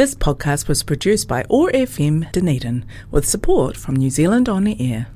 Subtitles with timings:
[0.00, 5.08] This podcast was produced by OAR FM Dunedin with support from New Zealand On Air.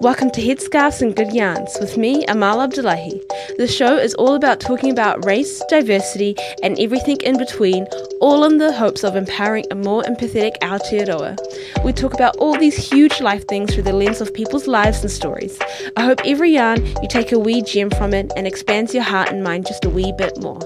[0.00, 3.22] Welcome to Headscarves and Good Yarns with me, Amal Abdullahi.
[3.56, 7.86] The show is all about talking about race, diversity, and everything in between,
[8.20, 11.38] all in the hopes of empowering a more empathetic Aotearoa.
[11.84, 15.10] We talk about all these huge life things through the lens of people's lives and
[15.10, 15.56] stories.
[15.96, 19.28] I hope every yarn you take a wee gem from it and expands your heart
[19.28, 20.58] and mind just a wee bit more.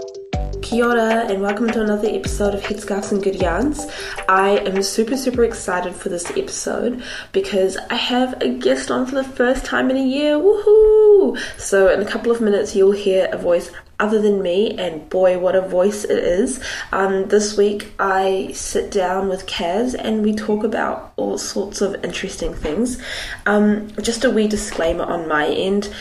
[0.62, 3.86] Kia ora and welcome to another episode of Headscarves and Good Yarns.
[4.28, 9.14] I am super, super excited for this episode because I have a guest on for
[9.14, 10.34] the first time in a year.
[10.34, 11.38] Woohoo!
[11.58, 15.38] So, in a couple of minutes, you'll hear a voice other than me, and boy,
[15.38, 16.62] what a voice it is.
[16.92, 22.04] Um, this week, I sit down with Kaz and we talk about all sorts of
[22.04, 23.00] interesting things.
[23.46, 25.92] Um, just a wee disclaimer on my end.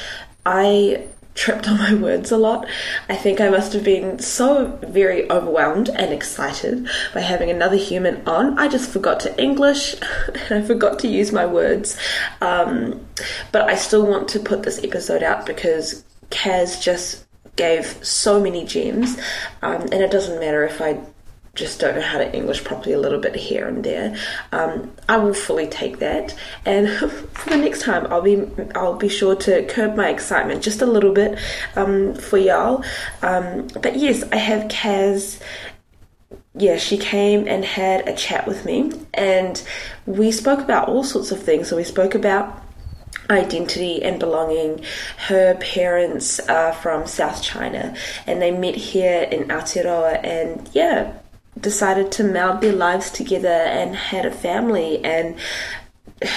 [0.46, 1.08] I
[1.38, 2.68] tripped on my words a lot.
[3.08, 8.28] I think I must have been so very overwhelmed and excited by having another human
[8.28, 8.58] on.
[8.58, 9.96] I just forgot to English
[10.28, 11.98] and I forgot to use my words.
[12.42, 13.06] Um,
[13.52, 18.66] but I still want to put this episode out because Kaz just gave so many
[18.66, 19.18] gems,
[19.62, 21.00] um, and it doesn't matter if I
[21.58, 24.16] just don't know how to English properly a little bit here and there.
[24.52, 26.88] Um, I will fully take that, and
[27.34, 30.86] for the next time, I'll be I'll be sure to curb my excitement just a
[30.86, 31.38] little bit
[31.76, 32.84] um, for y'all.
[33.22, 35.42] Um, but yes, I have Kaz.
[36.56, 39.62] Yeah, she came and had a chat with me, and
[40.06, 41.68] we spoke about all sorts of things.
[41.68, 42.64] So we spoke about
[43.30, 44.84] identity and belonging.
[45.18, 51.14] Her parents are from South China and they met here in Aotearoa and yeah,
[51.72, 55.36] decided to meld their lives together and had a family and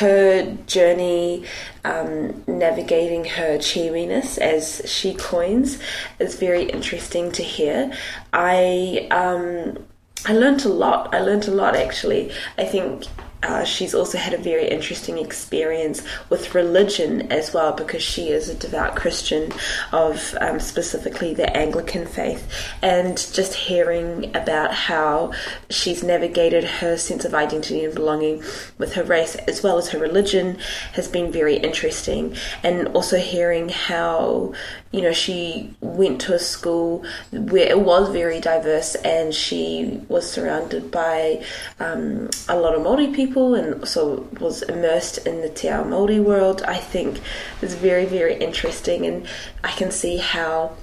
[0.00, 1.44] her journey
[1.84, 5.78] um, navigating her Chiwiness, as she coins
[6.18, 7.92] is very interesting to hear.
[8.32, 9.78] I um,
[10.26, 11.14] I learned a lot.
[11.14, 12.32] I learned a lot actually.
[12.58, 13.04] I think
[13.42, 18.48] uh, she's also had a very interesting experience with religion as well because she is
[18.48, 19.50] a devout Christian
[19.92, 22.52] of um, specifically the Anglican faith.
[22.82, 25.32] And just hearing about how
[25.70, 28.42] she's navigated her sense of identity and belonging
[28.76, 30.58] with her race as well as her religion
[30.92, 32.36] has been very interesting.
[32.62, 34.52] And also hearing how,
[34.92, 40.28] you know, she went to a school where it was very diverse and she was
[40.28, 41.44] surrounded by
[41.78, 46.22] um, a lot of Māori people and so was immersed in the Te Ao Māori
[46.22, 47.20] world, I think
[47.62, 49.06] is very, very interesting.
[49.06, 49.26] And
[49.62, 50.76] I can see how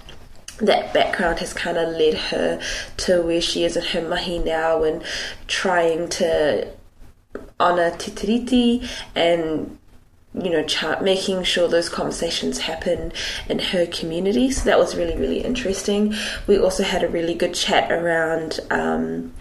[0.60, 2.62] that background has kind of led her
[2.98, 5.04] to where she is in her mahi now and
[5.48, 6.68] trying to
[7.60, 9.78] honour Te Tiriti and
[10.44, 10.66] you know,
[11.02, 13.12] making sure those conversations happen
[13.50, 14.52] in her community.
[14.52, 16.14] So that was really, really interesting.
[16.48, 19.34] We also had a really good chat around um,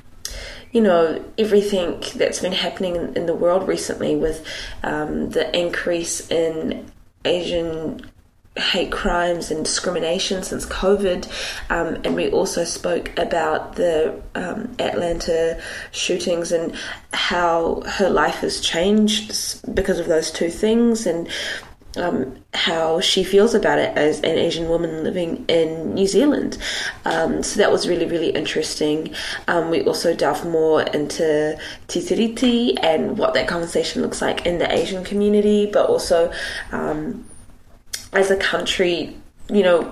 [0.72, 4.46] you know, everything that's been happening in, in the world recently with
[4.82, 6.90] um, the increase in
[7.24, 8.00] Asian
[8.56, 11.26] hate crimes and discrimination since COVID.
[11.70, 15.60] Um, and we also spoke about the um, Atlanta
[15.92, 16.74] shootings and
[17.12, 21.06] how her life has changed because of those two things.
[21.06, 21.28] And
[21.96, 26.58] um, how she feels about it as an Asian woman living in New Zealand.
[27.04, 29.14] Um, so that was really, really interesting.
[29.48, 34.70] Um, we also delved more into Tiriti and what that conversation looks like in the
[34.72, 36.30] Asian community, but also
[36.72, 37.24] um,
[38.12, 39.16] as a country,
[39.50, 39.82] you know,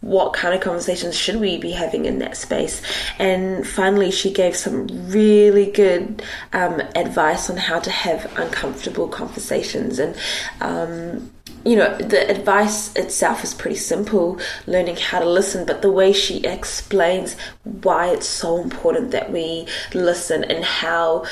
[0.00, 2.82] what kind of conversations should we be having in that space?
[3.18, 6.22] And finally, she gave some really good
[6.52, 9.98] um, advice on how to have uncomfortable conversations.
[9.98, 10.16] And,
[10.60, 11.30] um,
[11.64, 16.12] you know, the advice itself is pretty simple learning how to listen, but the way
[16.12, 21.24] she explains why it's so important that we listen and how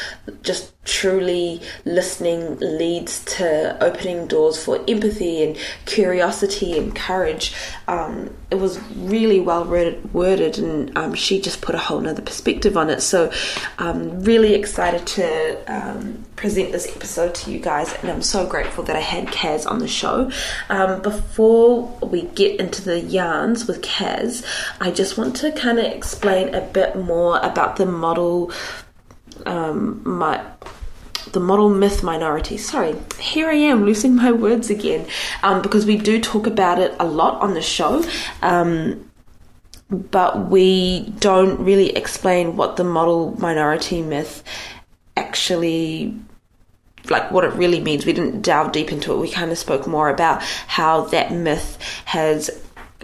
[0.43, 7.55] just truly listening leads to opening doors for empathy and curiosity and courage.
[7.87, 12.77] Um, it was really well worded, and um, she just put a whole nother perspective
[12.77, 13.01] on it.
[13.01, 13.31] So,
[13.79, 18.47] I'm um, really excited to um, present this episode to you guys, and I'm so
[18.47, 20.10] grateful that I had Kaz on the show.
[20.69, 24.45] Um, before we get into the yarns with Kaz,
[24.81, 28.53] I just want to kind of explain a bit more about the model.
[29.47, 30.45] Um, my
[31.33, 32.57] the model myth minority.
[32.57, 35.07] Sorry, here I am losing my words again
[35.43, 38.05] um, because we do talk about it a lot on the show.
[38.43, 39.11] Um,
[39.91, 44.45] but we don't really explain what the model minority myth
[45.17, 46.15] actually
[47.09, 48.05] like what it really means.
[48.05, 49.19] We didn't delve deep into it.
[49.19, 52.51] We kind of spoke more about how that myth has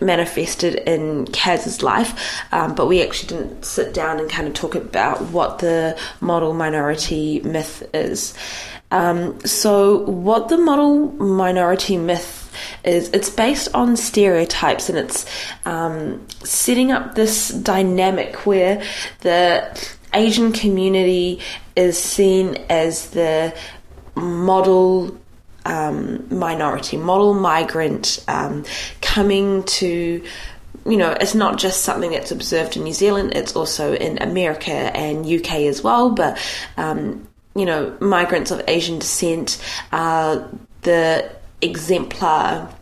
[0.00, 4.74] manifested in Kaz's life, um, but we actually didn't sit down and kind of talk
[4.74, 8.34] about what the model minority myth is.
[8.90, 12.54] Um, so, what the model minority myth
[12.84, 15.26] is it's based on stereotypes and it's
[15.64, 18.82] um, setting up this dynamic where
[19.20, 21.40] the Asian community
[21.74, 23.54] is seen as the
[24.16, 25.16] model
[25.64, 28.64] um, minority, model migrant um,
[29.00, 30.22] coming to
[30.84, 34.70] you know, it's not just something that's observed in New Zealand, it's also in America
[34.70, 36.10] and UK as well.
[36.10, 36.38] But,
[36.76, 37.26] um,
[37.56, 39.60] you know, migrants of Asian descent
[39.90, 40.48] are
[40.82, 41.28] the
[41.60, 42.72] exemplar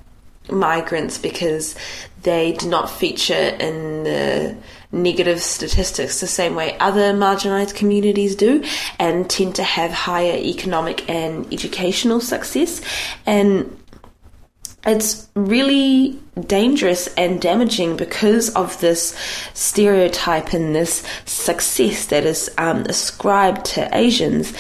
[0.51, 1.75] migrants because
[2.23, 4.57] they do not feature in the
[4.95, 8.65] negative statistics the same way other marginalized communities do
[8.99, 12.81] and tend to have higher economic and educational success
[13.27, 13.77] and
[14.87, 19.17] it's really dangerous and damaging because of this
[19.55, 24.53] stereotype and this success that is um, ascribed to Asians.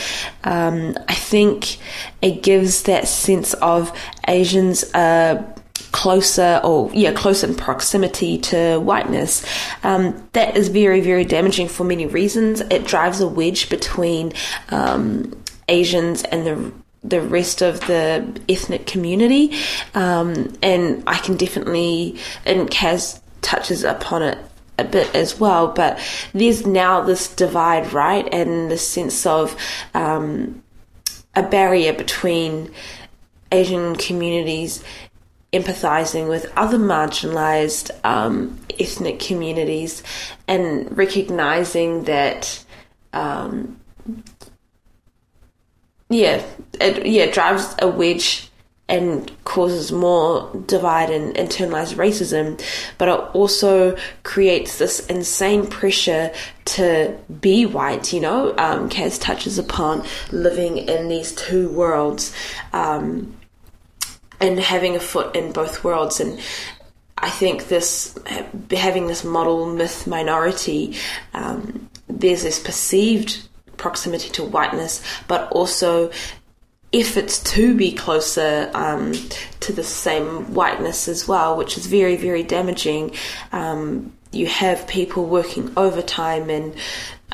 [0.45, 1.79] Um, I think
[2.23, 3.93] it gives that sense of
[4.27, 5.55] Asians are
[5.95, 9.47] closer or yeah close in proximity to whiteness.
[9.85, 12.61] Um, that is very very damaging for many reasons.
[12.63, 14.33] It drives a wedge between
[14.71, 16.73] um, asians and the
[17.05, 19.57] the rest of the ethnic community.
[19.95, 24.39] Um, and i can definitely and kaz touches upon it
[24.79, 26.01] a bit as well but
[26.33, 28.27] there's now this divide right?
[28.35, 29.57] And the sense of
[29.95, 30.65] um,
[31.37, 32.73] a barrier between
[33.53, 34.83] asian communities
[35.55, 40.03] empathizing with other marginalized um, ethnic communities
[40.49, 42.65] and recognizing that
[43.13, 43.79] um,
[46.11, 46.43] yeah
[46.81, 48.51] it yeah drives a wedge
[48.89, 52.61] and causes more divide and internalized racism,
[52.99, 56.31] but it also creates this insane pressure
[56.67, 58.13] to be white.
[58.13, 62.35] You know, um, Kaz touches upon living in these two worlds.
[62.75, 63.35] Um,
[64.41, 66.41] and having a foot in both worlds and
[67.17, 68.19] I think this
[68.71, 70.97] having this model myth minority,
[71.33, 76.11] um, there's this perceived proximity to whiteness, but also
[76.93, 79.13] efforts to be closer um,
[79.61, 83.13] to the same whiteness as well, which is very, very damaging.
[83.53, 86.75] Um, you have people working overtime and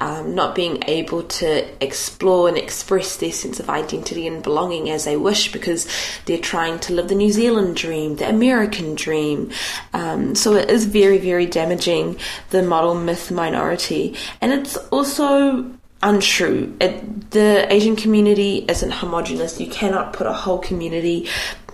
[0.01, 5.05] um, not being able to explore and express their sense of identity and belonging as
[5.05, 5.87] they wish because
[6.25, 9.51] they're trying to live the New Zealand dream, the American dream.
[9.93, 12.19] Um, so it is very, very damaging,
[12.51, 14.17] the model myth minority.
[14.41, 15.71] And it's also
[16.03, 16.75] untrue.
[16.81, 19.61] It, the Asian community isn't homogenous.
[19.61, 21.29] You cannot put a whole community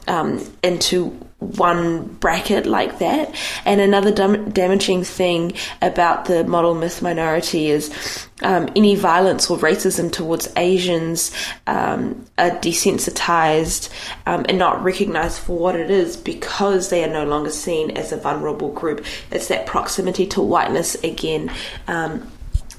[0.08, 3.34] um, into one bracket like that.
[3.64, 5.52] And another dam- damaging thing
[5.82, 11.32] about the model myth minority is um, any violence or racism towards Asians
[11.66, 13.90] um, are desensitized
[14.24, 18.12] um, and not recognized for what it is because they are no longer seen as
[18.12, 19.04] a vulnerable group.
[19.30, 21.52] It's that proximity to whiteness again
[21.86, 22.30] um,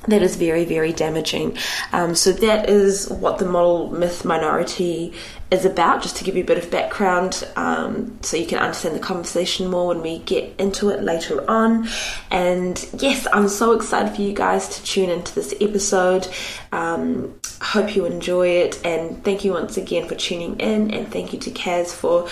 [0.08, 1.58] that is very, very damaging.
[1.92, 5.14] Um, so that is what the model myth minority
[5.50, 8.96] is about, just to give you a bit of background um, so you can understand
[8.96, 11.88] the conversation more when we get into it later on.
[12.30, 16.28] And yes, I'm so excited for you guys to tune into this episode.
[16.72, 21.32] Um, hope you enjoy it, and thank you once again for tuning in, and thank
[21.32, 22.28] you to Kaz for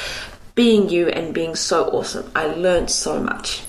[0.56, 2.30] being you and being so awesome.
[2.36, 3.64] I learned so much.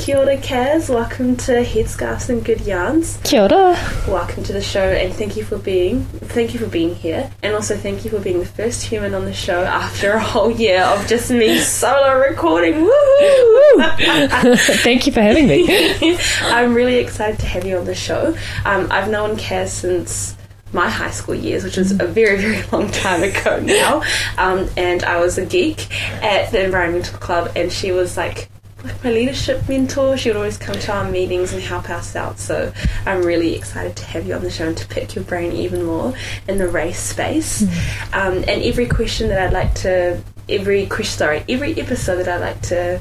[0.00, 0.88] Kia ora, Kaz.
[0.88, 3.18] Welcome to Headscarves and Good Yarns.
[3.22, 3.76] Kia ora.
[4.08, 7.54] Welcome to the show, and thank you for being thank you for being here, and
[7.54, 10.80] also thank you for being the first human on the show after a whole year
[10.84, 12.76] of just me solo recording.
[12.76, 14.58] Woohoo!
[14.82, 16.18] thank you for having me.
[16.44, 18.34] I'm really excited to have you on the show.
[18.64, 20.34] Um, I've known Kaz since
[20.72, 24.02] my high school years, which is a very, very long time ago now.
[24.38, 25.92] Um, and I was a geek
[26.22, 28.48] at the environmental club, and she was like
[28.84, 30.16] like my leadership mentor.
[30.16, 32.38] She would always come to our meetings and help us out.
[32.38, 32.72] So
[33.06, 35.84] I'm really excited to have you on the show and to pick your brain even
[35.84, 36.14] more
[36.48, 37.62] in the race space.
[37.62, 38.14] Mm.
[38.14, 42.40] Um, and every question that I'd like to, every question, sorry, every episode that I'd
[42.40, 43.00] like to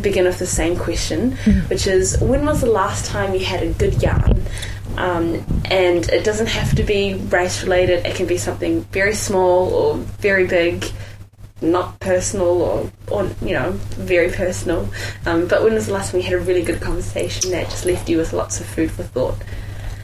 [0.00, 1.68] begin with the same question, mm.
[1.68, 4.42] which is when was the last time you had a good yarn?
[4.96, 8.04] Um, and it doesn't have to be race related.
[8.06, 10.84] It can be something very small or very big
[11.62, 14.88] not personal or, or you know, very personal.
[15.26, 17.84] Um, but when was the last time you had a really good conversation that just
[17.84, 19.36] left you with lots of food for thought?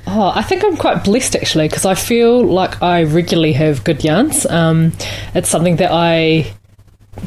[0.07, 4.03] Oh, I think I'm quite blessed actually because I feel like I regularly have good
[4.03, 4.47] yarns.
[4.47, 4.93] Um,
[5.35, 6.50] it's something that I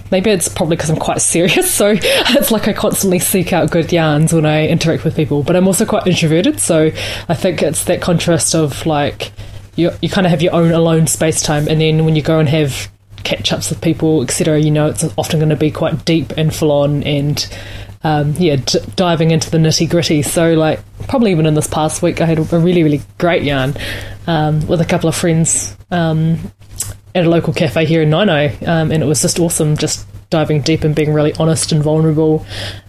[0.10, 3.92] maybe it's probably because I'm quite serious, so it's like I constantly seek out good
[3.92, 5.44] yarns when I interact with people.
[5.44, 6.92] But I'm also quite introverted, so
[7.30, 9.32] I think it's that contrast of like
[9.76, 12.40] you you kind of have your own alone space time, and then when you go
[12.40, 12.91] and have
[13.24, 16.54] catch ups with people, etc., you know it's often going to be quite deep and
[16.54, 17.48] full on and
[18.04, 20.22] um, yeah, d- diving into the nitty gritty.
[20.22, 23.76] So, like, probably even in this past week, I had a really, really great yarn
[24.28, 26.40] um, with a couple of friends um,
[27.14, 30.62] at a local cafe here in Naenae, um, and it was just awesome just diving
[30.62, 32.46] deep and being really honest and vulnerable,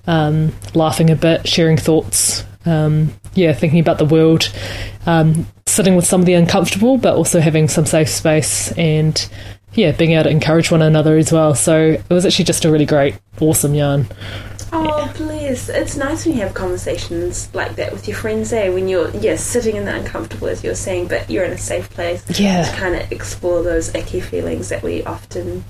[0.06, 2.44] um, laughing a bit, sharing thoughts.
[2.64, 4.52] Um, yeah, thinking about the world,
[5.66, 9.28] sitting with some of the uncomfortable, but also having some safe space and
[9.74, 11.54] yeah, being able to encourage one another as well.
[11.54, 14.06] So it was actually just a really great, awesome yarn.
[14.74, 15.68] Oh, please.
[15.68, 18.70] It's nice when you have conversations like that with your friends, eh?
[18.70, 21.90] When you're, yeah, sitting in the uncomfortable, as you're saying, but you're in a safe
[21.90, 22.62] place Yeah.
[22.64, 25.64] to kind of explore those icky feelings that we often,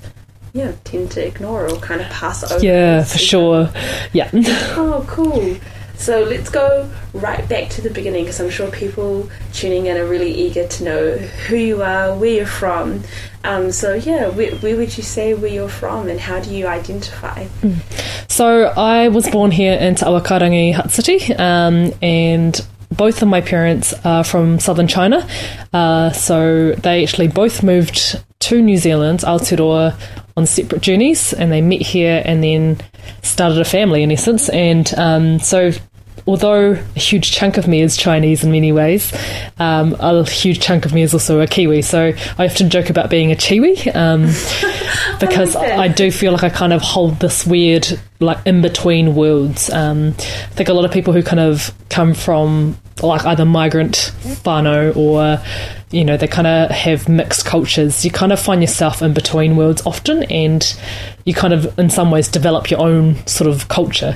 [0.53, 2.63] yeah, tend to ignore or kind of pass over.
[2.63, 3.69] Yeah, for sure.
[4.13, 4.29] Yeah.
[4.75, 5.57] Oh, cool.
[6.03, 10.05] So let's go right back to the beginning because I'm sure people tuning in are
[10.05, 13.03] really eager to know who you are, where you're from.
[13.45, 16.67] Um, so, yeah, where, where would you say where you're from and how do you
[16.67, 17.47] identify?
[18.27, 22.59] So I was born here in Te Awakairangi City, um, and
[22.91, 25.25] both of my parents are from southern China.
[25.71, 29.97] Uh, so they actually both moved to New Zealand, Aotearoa,
[30.35, 32.77] on separate journeys, and they met here and then
[33.21, 34.49] started a family in essence.
[34.49, 35.71] And um, so
[36.25, 39.13] although a huge chunk of me is Chinese in many ways,
[39.59, 41.81] um, a huge chunk of me is also a Kiwi.
[41.81, 44.23] So I often joke about being a Chiwi um,
[45.19, 45.79] because that.
[45.79, 47.87] I do feel like I kind of hold this weird,
[48.19, 49.69] like in between worlds.
[49.69, 54.11] Um, I think a lot of people who kind of come from like either migrant
[54.43, 55.43] whānau or
[55.91, 58.03] you know they kind of have mixed cultures.
[58.03, 60.79] You kind of find yourself in between worlds often and
[61.25, 64.13] you kind of in some ways develop your own sort of culture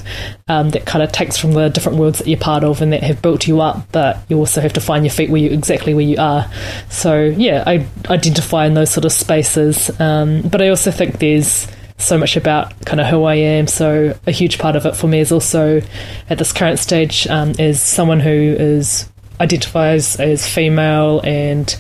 [0.48, 3.04] um, that kind of takes from the different worlds that you're part of and that
[3.04, 5.94] have built you up but you also have to find your feet where you exactly
[5.94, 6.50] where you are.
[6.90, 11.68] So yeah i identify in those sort of spaces um, but i also think there's
[11.98, 13.68] so much about kind of who I am.
[13.68, 15.82] So a huge part of it for me is also
[16.30, 21.78] at this current stage um, is someone who is identifies as female and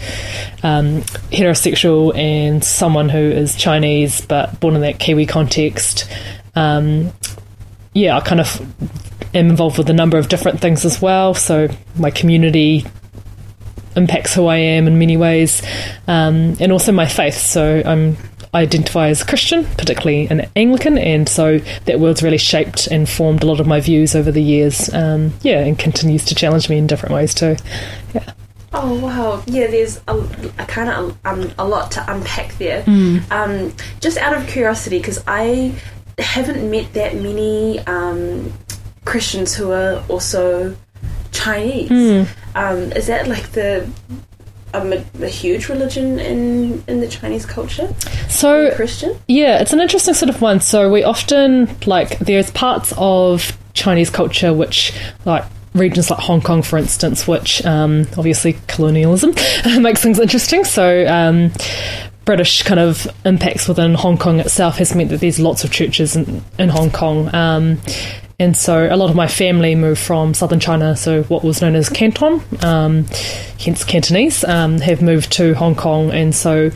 [0.62, 6.10] um, heterosexual and someone who is Chinese but born in that Kiwi context.
[6.56, 7.12] Um,
[7.94, 8.62] yeah, I kind of
[9.34, 11.34] am involved with a number of different things as well.
[11.34, 12.86] So my community
[13.96, 15.64] impacts who I am in many ways,
[16.08, 17.38] um, and also my faith.
[17.38, 18.18] So I'm
[18.58, 23.44] I identify as Christian, particularly an Anglican, and so that world's really shaped and formed
[23.44, 24.92] a lot of my views over the years.
[24.92, 27.56] Um, yeah, and continues to challenge me in different ways too.
[28.16, 28.34] Yeah.
[28.74, 29.44] Oh wow!
[29.46, 30.18] Yeah, there's a,
[30.58, 32.84] a kind of um, a lot to unpack there.
[33.30, 35.80] Um, just out of curiosity, because I
[36.18, 38.52] haven't met that many um,
[39.06, 40.76] Christians who are also
[41.32, 41.92] Chinese.
[42.56, 44.24] Um, is that like the um,
[44.74, 47.94] a, a huge religion in in the Chinese culture?
[48.30, 49.20] So Christian?
[49.28, 50.62] Yeah, it's an interesting sort of one.
[50.62, 54.94] So we often like there's parts of Chinese culture which
[55.26, 55.44] like
[55.74, 59.34] regions like Hong Kong, for instance, which um, obviously colonialism
[59.82, 60.64] makes things interesting.
[60.64, 61.06] So.
[61.08, 61.52] Um,
[62.26, 66.14] British kind of impacts within Hong Kong itself has meant that there's lots of churches
[66.14, 67.34] in, in Hong Kong.
[67.34, 67.80] Um,
[68.40, 71.76] and so a lot of my family moved from southern China, so what was known
[71.76, 73.06] as Canton, um,
[73.60, 76.12] hence Cantonese, um, have moved to Hong Kong.
[76.12, 76.70] And so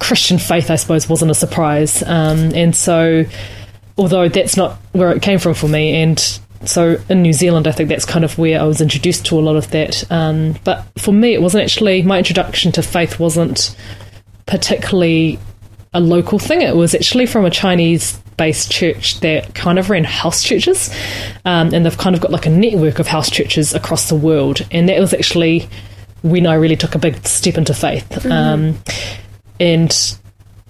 [0.00, 2.02] Christian faith, I suppose, wasn't a surprise.
[2.02, 3.24] Um, and so,
[3.96, 6.18] although that's not where it came from for me, and
[6.64, 9.40] so in New Zealand, I think that's kind of where I was introduced to a
[9.40, 10.10] lot of that.
[10.10, 13.76] Um, but for me, it wasn't actually my introduction to faith wasn't
[14.46, 15.38] particularly
[15.94, 16.62] a local thing.
[16.62, 20.88] It was actually from a Chinese based church that kind of ran house churches.
[21.44, 24.66] Um, and they've kind of got like a network of house churches across the world.
[24.70, 25.68] And that was actually
[26.22, 28.24] when I really took a big step into faith.
[28.24, 28.78] Um,
[29.60, 30.16] and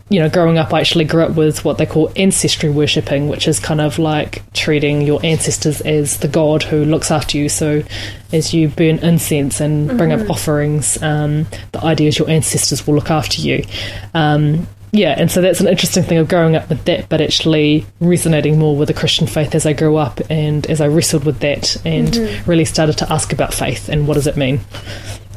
[0.09, 3.47] you know, growing up, I actually grew up with what they call ancestry worshipping, which
[3.47, 7.49] is kind of like treating your ancestors as the god who looks after you.
[7.49, 7.85] So,
[8.33, 12.97] as you burn incense and bring up offerings, um, the idea is your ancestors will
[12.97, 13.65] look after you.
[14.12, 17.87] Um, yeah, and so that's an interesting thing of growing up with that, but actually
[18.00, 21.38] resonating more with the Christian faith as I grew up and as I wrestled with
[21.40, 22.16] that and
[22.47, 24.61] really started to ask about faith and what does it mean.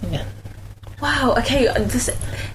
[0.10, 0.26] Yeah.
[1.02, 1.36] Wow.
[1.38, 1.66] Okay.
[1.84, 2.10] This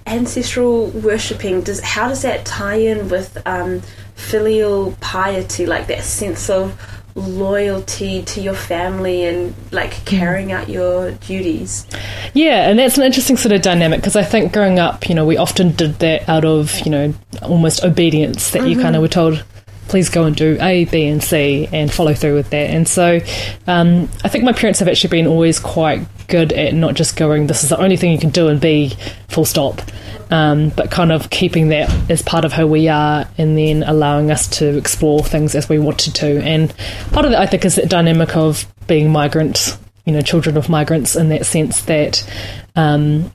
[0.06, 3.80] ancestral worshipping does how does that tie in with um,
[4.16, 10.04] filial piety, like that sense of loyalty to your family and like mm.
[10.06, 11.86] carrying out your duties.
[12.34, 15.26] Yeah, and that's an interesting sort of dynamic because I think growing up, you know,
[15.26, 18.82] we often did that out of, you know, almost obedience that you mm-hmm.
[18.82, 19.44] kind of were told,
[19.88, 22.70] please go and do A, B, and C and follow through with that.
[22.70, 23.18] And so
[23.66, 27.46] um, I think my parents have actually been always quite good at not just going,
[27.46, 28.94] this is the only thing you can do, and B,
[29.28, 29.80] full stop.
[30.30, 34.30] Um, but kind of keeping that as part of who we are and then allowing
[34.30, 36.42] us to explore things as we wanted to.
[36.42, 36.74] And
[37.12, 40.68] part of that, I think, is that dynamic of being migrants, you know, children of
[40.68, 42.30] migrants in that sense that
[42.76, 43.32] um,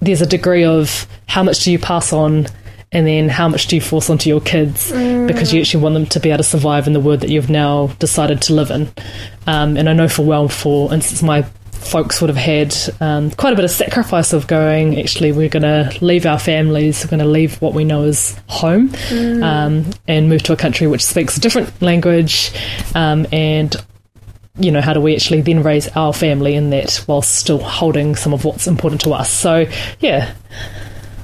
[0.00, 2.48] there's a degree of how much do you pass on
[2.92, 4.92] and then how much do you force onto your kids
[5.26, 7.50] because you actually want them to be able to survive in the world that you've
[7.50, 8.88] now decided to live in.
[9.46, 13.52] Um, and I know for well, for instance, my folks would have had um, quite
[13.52, 17.20] a bit of sacrifice of going, actually, we're going to leave our families, we're going
[17.20, 18.94] to leave what we know as home
[19.42, 22.52] um, and move to a country which speaks a different language
[22.94, 23.76] um, and
[24.58, 28.14] you know, how do we actually then raise our family in that whilst still holding
[28.14, 29.32] some of what's important to us?
[29.32, 29.66] So,
[30.00, 30.34] yeah,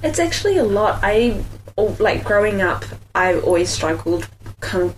[0.02, 1.00] It's actually a lot.
[1.02, 1.44] I
[1.78, 2.84] like growing up.
[3.14, 4.28] I always struggled
[4.60, 4.96] kind of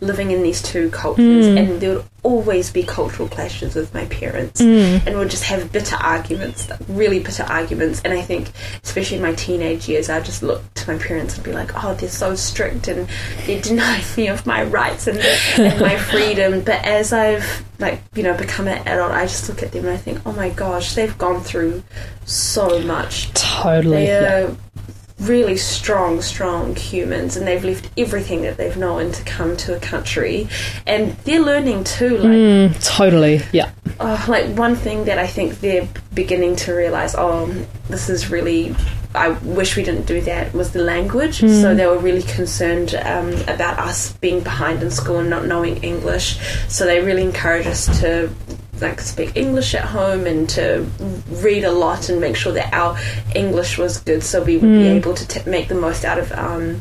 [0.00, 1.58] living in these two cultures, hmm.
[1.58, 4.98] and there would always be cultural clashes with my parents, hmm.
[5.06, 8.02] and we'd just have bitter arguments, really bitter arguments.
[8.02, 8.50] And I think,
[8.82, 11.94] especially in my teenage years, I just look to my parents and be like, "Oh,
[11.94, 13.08] they're so strict, and
[13.46, 15.18] they deny me of my rights and,
[15.58, 19.62] and my freedom." But as I've like you know become an adult, I just look
[19.62, 21.82] at them and I think, "Oh my gosh, they've gone through
[22.24, 24.06] so much." totally.
[25.18, 25.34] They yeah.
[25.34, 29.76] are really strong, strong humans, and they've left everything that they've known to come to
[29.76, 30.48] a country,
[30.86, 32.18] and they're learning too.
[32.18, 33.40] Like, Mm, totally.
[33.52, 33.70] Yeah.
[34.00, 37.46] oh, like one thing that I think they're beginning to realize, oh,
[37.88, 38.74] this is really.
[39.14, 40.52] I wish we didn't do that.
[40.52, 41.40] Was the language?
[41.40, 45.78] So they were really concerned um, about us being behind in school and not knowing
[45.82, 46.38] English.
[46.68, 48.28] So they really encourage us to
[48.80, 50.86] like speak English at home and to
[51.30, 52.98] read a lot and make sure that our
[53.34, 56.30] English was good, so we would be able to t- make the most out of
[56.32, 56.80] um,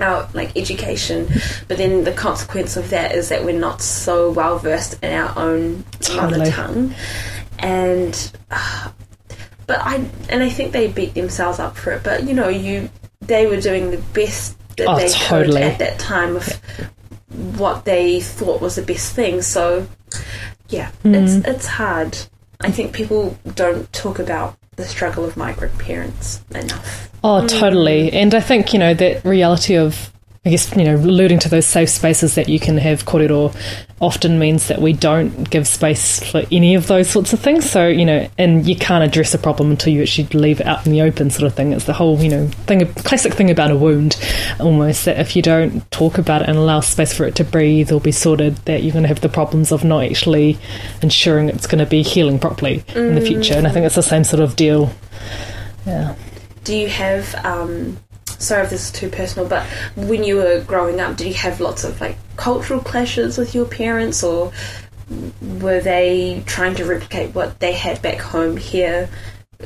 [0.00, 1.28] our like education.
[1.68, 5.32] But then the consequence of that is that we're not so well versed in our
[5.38, 6.50] own mother Totally.
[6.50, 6.94] tongue,
[7.58, 8.90] and uh,
[9.66, 12.02] but I and I think they beat themselves up for it.
[12.02, 15.60] But you know, you they were doing the best that Oh, they totally.
[15.60, 16.60] could at that time with
[17.56, 19.40] what they thought was the best thing.
[19.42, 19.86] So
[20.72, 21.14] yeah, hmm.
[21.14, 22.18] it's it's hard.
[22.60, 27.10] I think people don't talk about the struggle of migrant parents enough.
[27.24, 27.46] Oh, hmm.
[27.46, 28.12] totally.
[28.12, 30.11] And I think, you know, that reality of,
[30.44, 33.54] I guess, you know, alluding to those safe spaces that you can have korero
[34.00, 37.70] often means that we don't give space for any of those sorts of things.
[37.70, 40.84] So, you know, and you can't address a problem until you actually leave it out
[40.84, 41.72] in the open sort of thing.
[41.72, 44.18] It's the whole, you know, thing, classic thing about a wound
[44.58, 47.92] almost that if you don't talk about it and allow space for it to breathe
[47.92, 50.58] or be sorted, that you're going to have the problems of not actually
[51.02, 53.54] ensuring it's going to be healing properly in the future.
[53.54, 54.92] And I think it's the same sort of deal.
[55.86, 56.16] Yeah.
[56.64, 57.96] Do you have um
[58.42, 59.64] sorry if this is too personal, but
[59.96, 63.66] when you were growing up, did you have lots of like cultural clashes with your
[63.66, 64.52] parents or
[65.60, 69.08] were they trying to replicate what they had back home here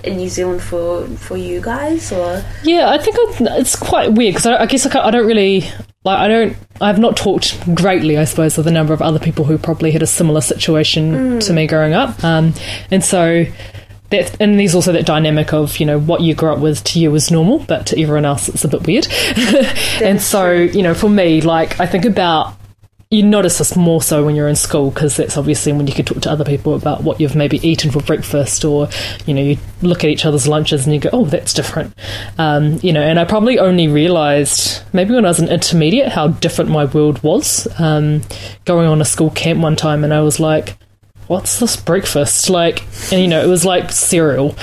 [0.05, 4.47] in New Zealand for for you guys or Yeah, I think it's quite weird because
[4.47, 5.61] I, I guess I, I don't really
[6.05, 6.19] like.
[6.19, 6.57] I don't.
[6.81, 10.03] I've not talked greatly, I suppose, with a number of other people who probably had
[10.03, 12.55] a similar situation to me growing up, um,
[12.91, 13.47] and so.
[14.23, 17.01] That, and there's also that dynamic of you know what you grew up with to
[17.01, 19.07] you is normal, but to everyone else it's a bit weird.
[20.03, 22.57] and so you know, for me, like I think about
[23.11, 26.05] you notice this more so when you're in school because that's obviously when you can
[26.05, 28.89] talk to other people about what you've maybe eaten for breakfast or
[29.27, 31.95] you know you look at each other's lunches and you go oh that's different.
[32.37, 36.29] Um, you know and I probably only realised maybe when I was an intermediate how
[36.29, 37.69] different my world was.
[37.79, 38.23] Um,
[38.65, 40.77] going on a school camp one time and I was like
[41.27, 44.55] what's this breakfast like and you know it was like cereal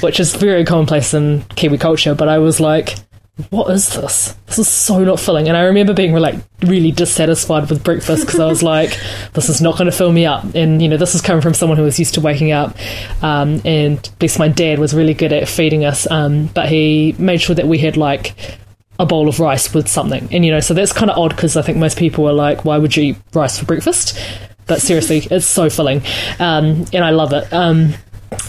[0.00, 2.96] which is very commonplace in Kiwi culture but I was like
[3.48, 4.34] what is this?
[4.46, 5.48] This is so not filling.
[5.48, 8.98] And I remember being like really dissatisfied with breakfast because I was like,
[9.32, 10.44] this is not going to fill me up.
[10.54, 12.76] And you know, this is coming from someone who was used to waking up.
[13.22, 17.40] Um, and bless my dad was really good at feeding us, um, but he made
[17.40, 18.34] sure that we had like
[18.98, 20.28] a bowl of rice with something.
[20.30, 22.64] And you know, so that's kind of odd because I think most people are like,
[22.64, 24.18] why would you eat rice for breakfast?
[24.70, 26.02] But seriously, it's so filling,
[26.38, 27.52] um, and I love it.
[27.52, 27.94] Um,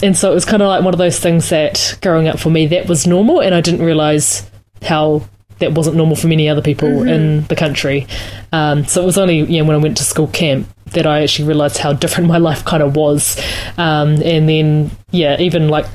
[0.04, 2.48] and so it was kind of like one of those things that growing up for
[2.48, 4.48] me that was normal, and I didn't realize
[4.82, 5.26] how
[5.58, 8.06] that wasn't normal for many other people in the country.
[8.52, 11.22] Um, so it was only you know, when I went to school camp that I
[11.22, 13.36] actually realized how different my life kind of was.
[13.76, 15.86] Um, and then, yeah, even like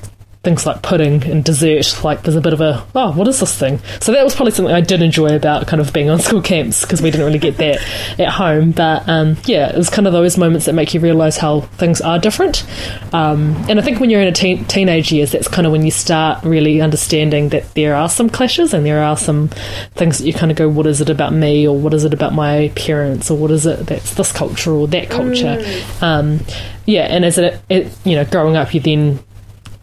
[0.47, 3.53] things like pudding and dessert, like there's a bit of a, oh, what is this
[3.59, 3.81] thing?
[3.99, 6.83] So that was probably something I did enjoy about kind of being on school camps
[6.83, 7.81] because we didn't really get that
[8.19, 8.71] at home.
[8.71, 11.99] But um, yeah, it was kind of those moments that make you realise how things
[11.99, 12.65] are different.
[13.13, 15.83] Um, and I think when you're in a teen- teenage years, that's kind of when
[15.83, 19.49] you start really understanding that there are some clashes and there are some
[19.95, 22.13] things that you kind of go, what is it about me or what is it
[22.13, 25.57] about my parents or what is it that's this culture or that culture?
[25.59, 26.01] Mm.
[26.01, 26.39] Um,
[26.85, 29.19] yeah, and as it, it, you know, growing up, you then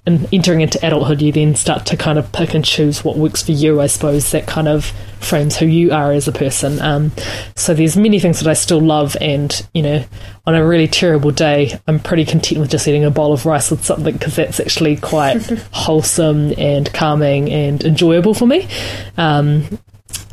[0.06, 3.42] and entering into adulthood, you then start to kind of pick and choose what works
[3.42, 3.80] for you.
[3.80, 4.84] I suppose that kind of
[5.20, 6.80] frames who you are as a person.
[6.80, 7.10] Um,
[7.56, 10.04] so there's many things that I still love, and you know,
[10.46, 13.70] on a really terrible day, I'm pretty content with just eating a bowl of rice
[13.70, 15.40] with something because that's actually quite
[15.72, 18.68] wholesome and calming and enjoyable for me.
[19.16, 19.78] Um,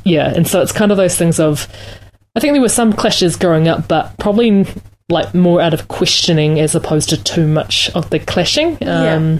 [0.03, 1.67] yeah, and so it's kind of those things of.
[2.33, 4.65] I think there were some clashes growing up, but probably
[5.11, 8.73] like more out of questioning as opposed to too much of the clashing.
[8.87, 9.39] Um, yeah.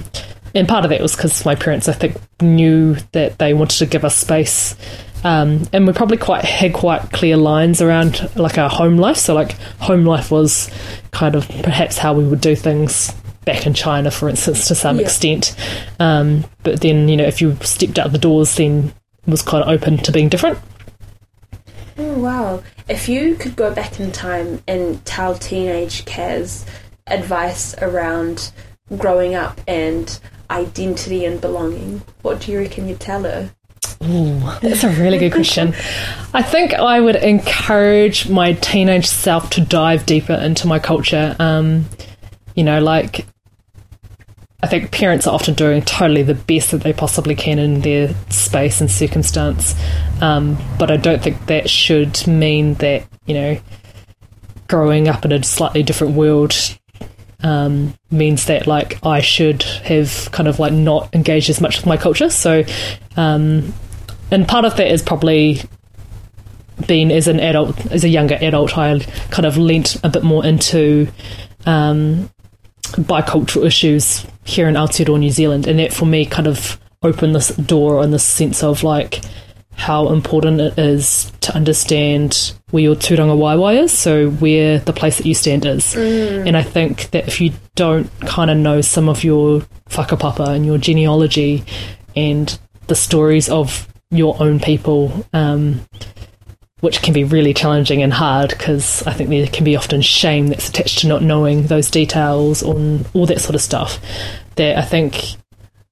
[0.54, 3.86] And part of that was because my parents, I think, knew that they wanted to
[3.86, 4.76] give us space.
[5.24, 9.18] Um, and we probably quite had quite clear lines around like our home life.
[9.18, 10.70] So like home life was
[11.12, 13.14] kind of perhaps how we would do things
[13.46, 15.04] back in China, for instance, to some yeah.
[15.04, 15.56] extent.
[16.00, 18.94] Um, but then you know if you stepped out the doors, then
[19.26, 20.58] it was kind of open to being different.
[21.98, 22.64] Oh, wow.
[22.88, 26.66] If you could go back in time and tell teenage Kaz
[27.08, 28.52] advice around
[28.98, 33.52] growing up and identity and belonging, what do you reckon you'd tell her?
[34.04, 35.74] Ooh, that's a really good question.
[36.34, 41.36] I think I would encourage my teenage self to dive deeper into my culture.
[41.38, 41.86] Um,
[42.56, 43.28] you know, like
[44.64, 48.14] I think parents are often doing totally the best that they possibly can in their
[48.30, 49.76] space and circumstance.
[50.22, 53.60] Um, but I don't think that should mean that, you know,
[54.68, 56.56] growing up in a slightly different world
[57.44, 61.88] um, means that, like, I should have kind of like not engaged as much with
[61.88, 62.30] my culture.
[62.30, 62.64] So,
[63.18, 63.74] um,
[64.30, 65.62] and part of that is probably
[66.88, 69.00] being as an adult, as a younger adult, I
[69.32, 71.08] kind of lent a bit more into
[71.66, 72.30] um,
[72.94, 77.50] bicultural issues here in Aotearoa, New Zealand, and that for me kind of opened this
[77.50, 79.22] door and this sense of like
[79.74, 85.26] how important it is to understand where your tūrangawaewae is, so where the place that
[85.26, 85.96] you stand is.
[85.96, 86.48] Mm.
[86.48, 90.66] And I think that if you don't kind of know some of your whakapapa and
[90.66, 91.64] your genealogy
[92.16, 95.82] and the stories of your own people, um,
[96.82, 100.48] which can be really challenging and hard because I think there can be often shame
[100.48, 104.00] that's attached to not knowing those details on all that sort of stuff.
[104.56, 105.36] That I think,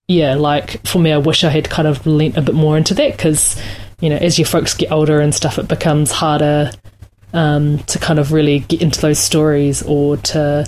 [0.07, 2.95] yeah, like for me, I wish I had kind of lent a bit more into
[2.95, 3.55] that because,
[4.01, 6.71] you know, as your folks get older and stuff, it becomes harder
[7.33, 10.65] um, to kind of really get into those stories or to,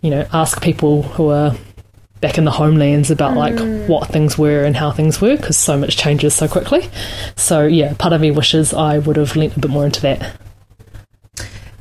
[0.00, 1.56] you know, ask people who are
[2.26, 3.86] back in the homelands about like mm.
[3.86, 6.90] what things were and how things were because so much changes so quickly.
[7.36, 10.36] So yeah, part of me wishes I would have leaned a bit more into that.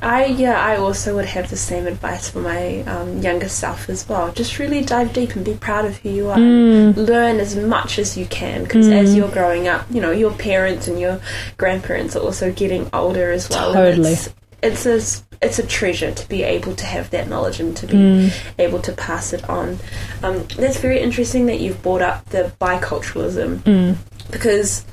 [0.04, 4.08] I yeah, I also would have the same advice for my um, younger self as
[4.08, 4.32] well.
[4.34, 6.38] Just really dive deep and be proud of who you are.
[6.38, 6.96] Mm.
[6.96, 8.94] Learn as much as you can because mm.
[8.94, 11.20] as you're growing up, you know your parents and your
[11.58, 13.74] grandparents are also getting older as well.
[13.74, 14.16] Totally,
[14.62, 14.96] it's, a
[15.42, 18.54] it's a treasure to be able to have that knowledge and to be mm.
[18.60, 19.78] able to pass it on.
[20.24, 23.98] Um, that's very interesting that you've brought up the biculturalism mm.
[24.32, 24.86] because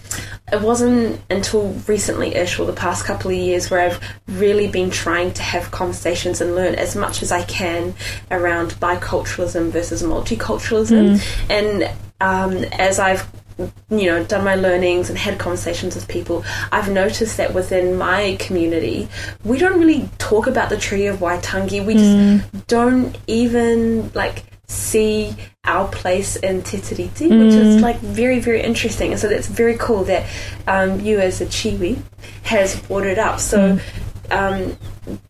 [0.52, 4.90] it wasn't until recently ish or the past couple of years where I've really been
[4.90, 7.94] trying to have conversations and learn as much as I can
[8.30, 11.16] around biculturalism versus multiculturalism.
[11.16, 11.50] Mm.
[11.50, 13.26] And um, as I've
[13.58, 18.36] you know, done my learnings and had conversations with people, I've noticed that within my
[18.40, 19.08] community,
[19.44, 21.84] we don't really talk about the Treaty of Waitangi.
[21.84, 22.40] We mm.
[22.52, 27.44] just don't even like see our place in Te Tiriti, mm.
[27.44, 27.80] which is mm.
[27.80, 29.12] like very, very interesting.
[29.12, 30.26] And so that's very cool that
[30.66, 32.00] um, you as a Chiwi
[32.44, 33.38] has brought it up.
[33.38, 34.32] So, mm.
[34.32, 34.76] um,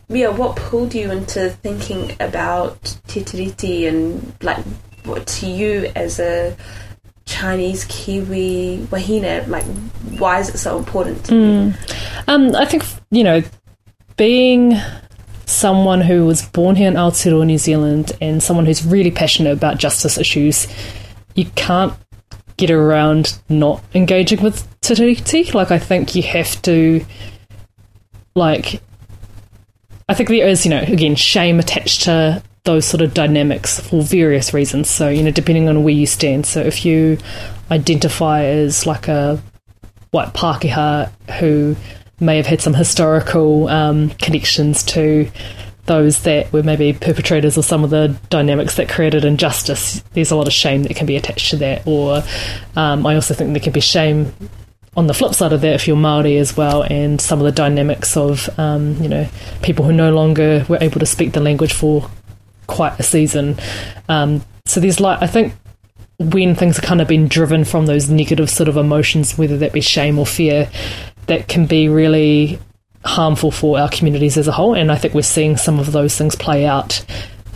[0.09, 4.65] yeah, what pulled you into thinking about Te Tiriti and like
[5.05, 6.57] what to you as a
[7.25, 9.65] Chinese, Kiwi, Wahine, like
[10.19, 12.29] why is it so important to mm.
[12.29, 13.43] Um, I think, you know,
[14.17, 14.75] being
[15.47, 19.79] someone who was born here in Aotearoa, New Zealand, and someone who's really passionate about
[19.79, 20.67] justice issues,
[21.35, 21.93] you can't
[22.57, 25.55] get around not engaging with Te Tiriti.
[25.55, 27.05] Like, I think you have to,
[28.35, 28.81] like,
[30.09, 34.03] I think there is, you know, again, shame attached to those sort of dynamics for
[34.03, 34.89] various reasons.
[34.89, 36.47] So, you know, depending on where you stand.
[36.47, 37.19] So, if you
[37.71, 39.43] identify as like a
[40.11, 41.77] white Pākehā who
[42.21, 45.29] may have had some historical um, connections to
[45.87, 50.37] those that were maybe perpetrators or some of the dynamics that created injustice, there's a
[50.37, 51.85] lot of shame that can be attached to that.
[51.87, 52.23] Or
[52.77, 54.33] um, I also think there can be shame
[54.97, 57.53] on the flip side of that if you're Maori as well, and some of the
[57.53, 59.27] dynamics of um, you know
[59.63, 62.09] people who no longer were able to speak the language for
[62.67, 63.57] quite a season.
[64.09, 65.55] Um, so there's like I think
[66.19, 69.73] when things are kind of been driven from those negative sort of emotions, whether that
[69.73, 70.71] be shame or fear,
[71.27, 72.59] that can be really
[73.05, 74.75] harmful for our communities as a whole.
[74.75, 77.05] And I think we're seeing some of those things play out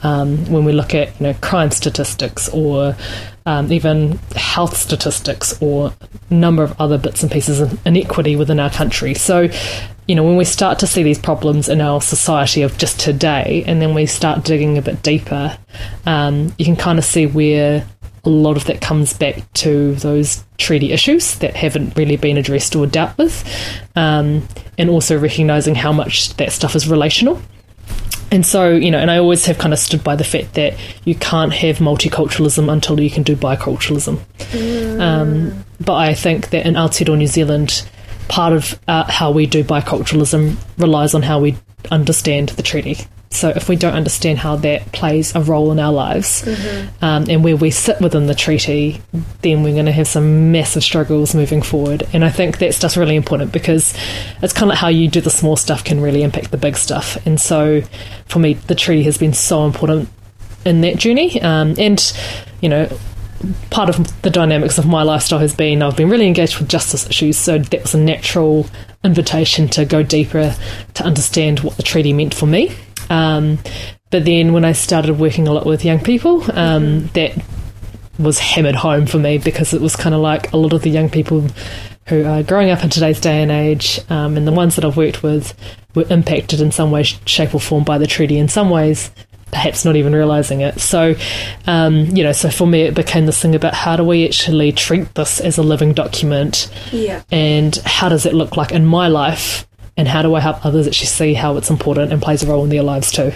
[0.03, 2.97] um, when we look at you know crime statistics or
[3.47, 5.93] um, even health statistics or
[6.31, 9.15] number of other bits and pieces of inequity within our country.
[9.15, 9.49] So,
[10.09, 13.65] you know, when we start to see these problems in our society of just today,
[13.67, 15.57] and then we start digging a bit deeper,
[16.07, 17.87] um, you can kind of see where
[18.25, 22.75] a lot of that comes back to those treaty issues that haven't really been addressed
[22.75, 23.45] or dealt with,
[23.95, 27.41] um, and also recognizing how much that stuff is relational.
[28.31, 30.75] And so, you know, and I always have kind of stood by the fact that
[31.05, 34.19] you can't have multiculturalism until you can do biculturalism.
[34.39, 35.01] Mm.
[35.01, 37.87] Um, but I think that in Aotearoa New Zealand,
[38.29, 41.57] part of uh, how we do biculturalism relies on how we
[41.91, 42.99] understand the treaty.
[43.31, 47.05] So if we don't understand how that plays a role in our lives mm-hmm.
[47.05, 49.03] um, and where we sit within the treaty,
[49.43, 52.05] then we're going to have some massive struggles moving forward.
[52.13, 53.95] And I think that's just really important because
[54.43, 56.77] it's kind of like how you do the small stuff can really impact the big
[56.77, 57.19] stuff.
[57.27, 57.83] And so
[58.27, 60.09] for me, the treaty has been so important
[60.65, 61.41] in that journey.
[61.43, 62.01] Um, and,
[62.61, 62.89] you know,
[63.71, 67.07] part of the dynamics of my lifestyle has been I've been really engaged with justice
[67.09, 68.67] issues, so that was a natural
[69.05, 70.55] invitation to go deeper
[70.95, 72.75] to understand what the treaty meant for me.
[73.11, 73.59] Um,
[74.11, 77.33] but then when I started working a lot with young people, um, that
[78.19, 80.91] was hammered home for me because it was kind of like a lot of the
[80.91, 81.45] young people
[82.07, 84.97] who are growing up in today's day and age, um, and the ones that I've
[84.97, 85.55] worked with
[85.95, 88.39] were impacted in some way, shape, or form by the treaty.
[88.39, 89.11] In some ways,
[89.51, 90.81] perhaps not even realizing it.
[90.81, 91.15] So,
[91.67, 94.71] um, you know, so for me, it became this thing about how do we actually
[94.71, 99.09] treat this as a living document, yeah, and how does it look like in my
[99.09, 102.47] life and how do I help others actually see how it's important and plays a
[102.47, 103.33] role in their lives too?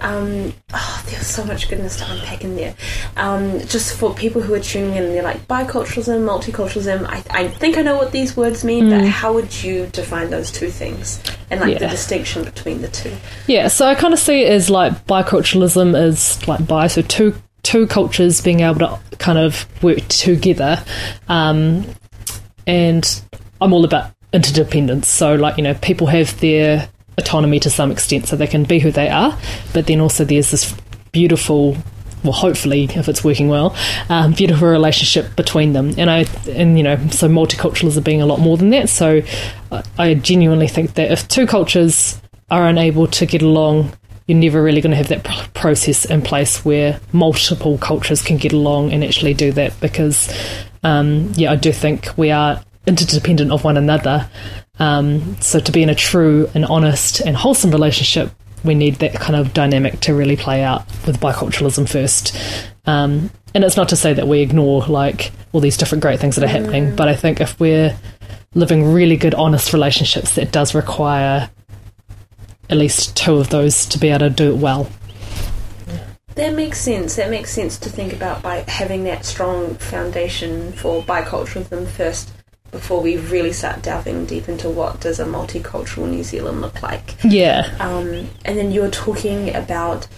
[0.00, 2.74] Um, oh, there's so much goodness to unpack in there.
[3.16, 7.04] Um, just for people who are tuning in, they're like biculturalism, multiculturalism.
[7.08, 8.90] I, I think I know what these words mean, mm.
[8.90, 11.78] but how would you define those two things and like yeah.
[11.80, 13.14] the distinction between the two?
[13.48, 17.34] Yeah, so I kind of see it as like biculturalism is like bi, so two
[17.62, 20.84] two cultures being able to kind of work together,
[21.28, 21.84] um,
[22.66, 23.22] and
[23.60, 25.08] I'm all about interdependence.
[25.08, 28.80] So, like, you know, people have their autonomy to some extent so they can be
[28.80, 29.38] who they are,
[29.72, 30.74] but then also there's this
[31.12, 31.76] beautiful
[32.24, 33.76] well, hopefully, if it's working well,
[34.08, 35.92] um, beautiful relationship between them.
[35.98, 38.88] And I, and you know, so multiculturalism being a lot more than that.
[38.88, 39.20] So
[39.98, 42.20] I genuinely think that if two cultures
[42.50, 43.92] are unable to get along,
[44.26, 48.54] you're never really going to have that process in place where multiple cultures can get
[48.54, 49.78] along and actually do that.
[49.80, 50.34] Because,
[50.82, 54.28] um, yeah, I do think we are interdependent of one another.
[54.78, 58.30] Um, so to be in a true and honest and wholesome relationship,
[58.64, 62.36] we need that kind of dynamic to really play out with biculturalism first.
[62.86, 66.36] Um, and it's not to say that we ignore like all these different great things
[66.36, 66.96] that are happening, mm.
[66.96, 67.96] but I think if we're
[68.54, 71.50] living really good, honest relationships, that does require
[72.70, 74.88] at least two of those to be able to do it well.
[76.34, 77.14] That makes sense.
[77.16, 82.32] That makes sense to think about by having that strong foundation for biculturalism first
[82.74, 87.14] before we really start delving deep into what does a multicultural New Zealand look like.
[87.22, 87.72] Yeah.
[87.78, 90.08] Um, and then you were talking about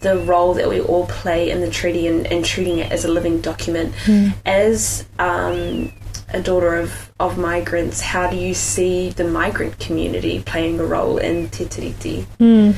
[0.00, 3.08] the role that we all play in the treaty and, and treating it as a
[3.08, 3.94] living document.
[4.06, 4.32] Mm.
[4.46, 5.92] As um,
[6.30, 11.18] a daughter of, of migrants, how do you see the migrant community playing a role
[11.18, 12.24] in Te Tiriti?
[12.40, 12.74] Mm.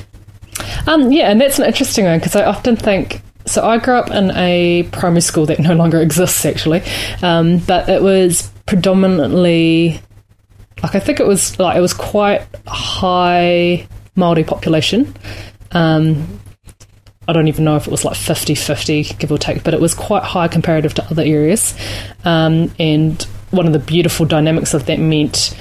[0.88, 4.10] Um, yeah, and that's an interesting one because I often think so I grew up
[4.10, 6.82] in a primary school that no longer exists actually,
[7.22, 10.00] um, but it was predominantly
[10.80, 15.12] like I think it was like it was quite high Maori population.
[15.72, 16.38] Um,
[17.26, 19.80] I don't even know if it was like 50 50, give or take, but it
[19.80, 21.74] was quite high comparative to other areas.
[22.24, 25.52] Um, and one of the beautiful dynamics of that meant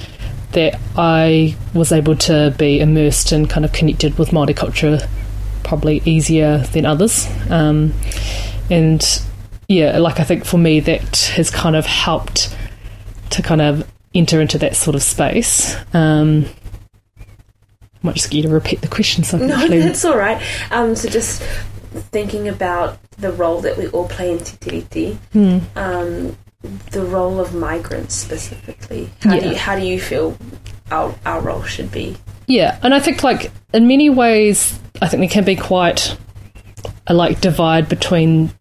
[0.52, 5.00] that I was able to be immersed and kind of connected with Māori culture
[5.63, 7.28] probably easier than others.
[7.50, 7.91] Um,
[8.69, 9.04] and
[9.67, 12.56] yeah, like I think for me, that has kind of helped
[13.32, 15.76] to kind of enter into that sort of space.
[15.94, 16.46] Um,
[17.20, 17.24] I
[18.02, 19.24] might just get you to repeat the question.
[19.24, 20.42] So no, that's all right.
[20.72, 21.42] Um, so just
[22.12, 25.62] thinking about the role that we all play in Te Tiriti, mm.
[25.76, 26.38] um,
[26.92, 29.10] the role of migrants specifically.
[29.22, 29.39] How, yeah.
[29.42, 30.38] do you, how do you feel
[30.92, 32.18] our, our role should be?
[32.48, 36.18] Yeah, and I think like in many ways, I think there can be quite
[37.08, 38.52] a like divide between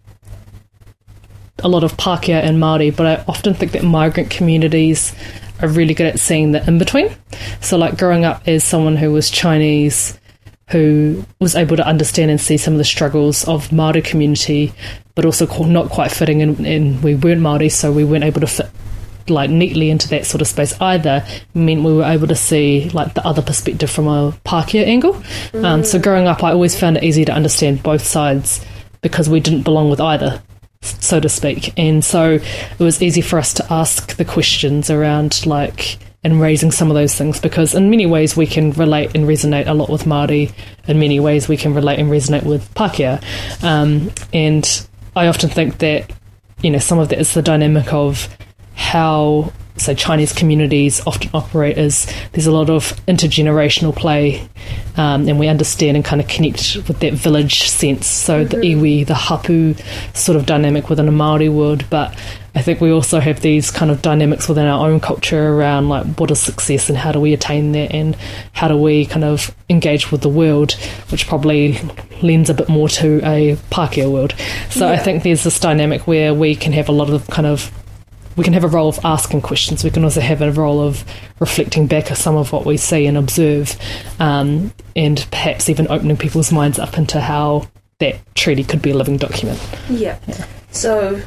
[1.61, 5.14] a lot of Pākehā and Māori, but I often think that migrant communities
[5.61, 7.14] are really good at seeing the in between.
[7.61, 10.18] So, like growing up as someone who was Chinese,
[10.68, 14.73] who was able to understand and see some of the struggles of Māori community,
[15.14, 16.64] but also not quite fitting in.
[16.64, 18.71] And we weren't Māori, so we weren't able to fit
[19.29, 23.12] like neatly into that sort of space either meant we were able to see like
[23.12, 25.14] the other perspective from a Pākehā angle.
[25.53, 25.64] Mm.
[25.64, 28.64] Um, so growing up, I always found it easy to understand both sides
[29.03, 30.42] because we didn't belong with either
[30.80, 31.78] so to speak.
[31.78, 36.70] And so it was easy for us to ask the questions around like and raising
[36.70, 39.88] some of those things because in many ways we can relate and resonate a lot
[39.88, 40.52] with Māori.
[40.86, 43.22] In many ways we can relate and resonate with Pākehā.
[43.62, 46.12] Um, and I often think that,
[46.62, 48.28] you know, some of that is the dynamic of
[48.74, 54.48] how so Chinese communities often operate as there's a lot of intergenerational play,
[54.96, 58.06] um, and we understand and kind of connect with that village sense.
[58.06, 58.60] So mm-hmm.
[58.60, 59.74] the iwi, the hapu
[60.14, 62.14] sort of dynamic within a Maori world, but
[62.58, 66.06] I think we also have these kind of dynamics within our own culture around like
[66.18, 68.16] what is success and how do we attain that and
[68.52, 70.72] how do we kind of engage with the world,
[71.10, 71.78] which probably
[72.20, 74.34] lends a bit more to a Pākehā world.
[74.70, 74.94] So yeah.
[74.94, 77.70] I think there's this dynamic where we can have a lot of kind of
[78.38, 79.83] we can have a role of asking questions.
[79.83, 81.05] We can also have a role of
[81.40, 83.77] reflecting back some of what we see and observe,
[84.20, 87.66] um, and perhaps even opening people's minds up into how
[87.98, 89.61] that treaty could be a living document.
[89.90, 90.20] Yeah.
[90.29, 90.46] yeah.
[90.70, 91.20] So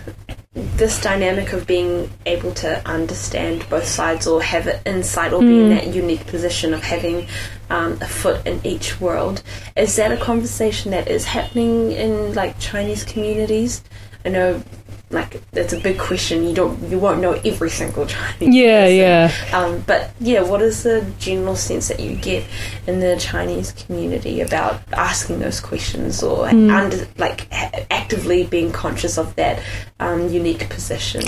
[0.54, 5.48] this dynamic of being able to understand both sides or have it insight or mm.
[5.48, 5.76] be in mm.
[5.76, 7.28] that unique position of having
[7.70, 9.44] um, a foot in each world
[9.76, 13.84] is that a conversation that is happening in like Chinese communities?
[14.24, 14.64] I know
[15.12, 16.44] like it's a big question.
[16.44, 18.56] You don't, you won't know every single Chinese.
[18.56, 18.98] Yeah, person.
[18.98, 19.60] yeah.
[19.60, 22.46] Um, but yeah, what is the general sense that you get
[22.88, 26.72] in the Chinese community about asking those questions or mm.
[26.72, 29.62] under, like actively being conscious of that
[30.00, 31.24] um, unique position?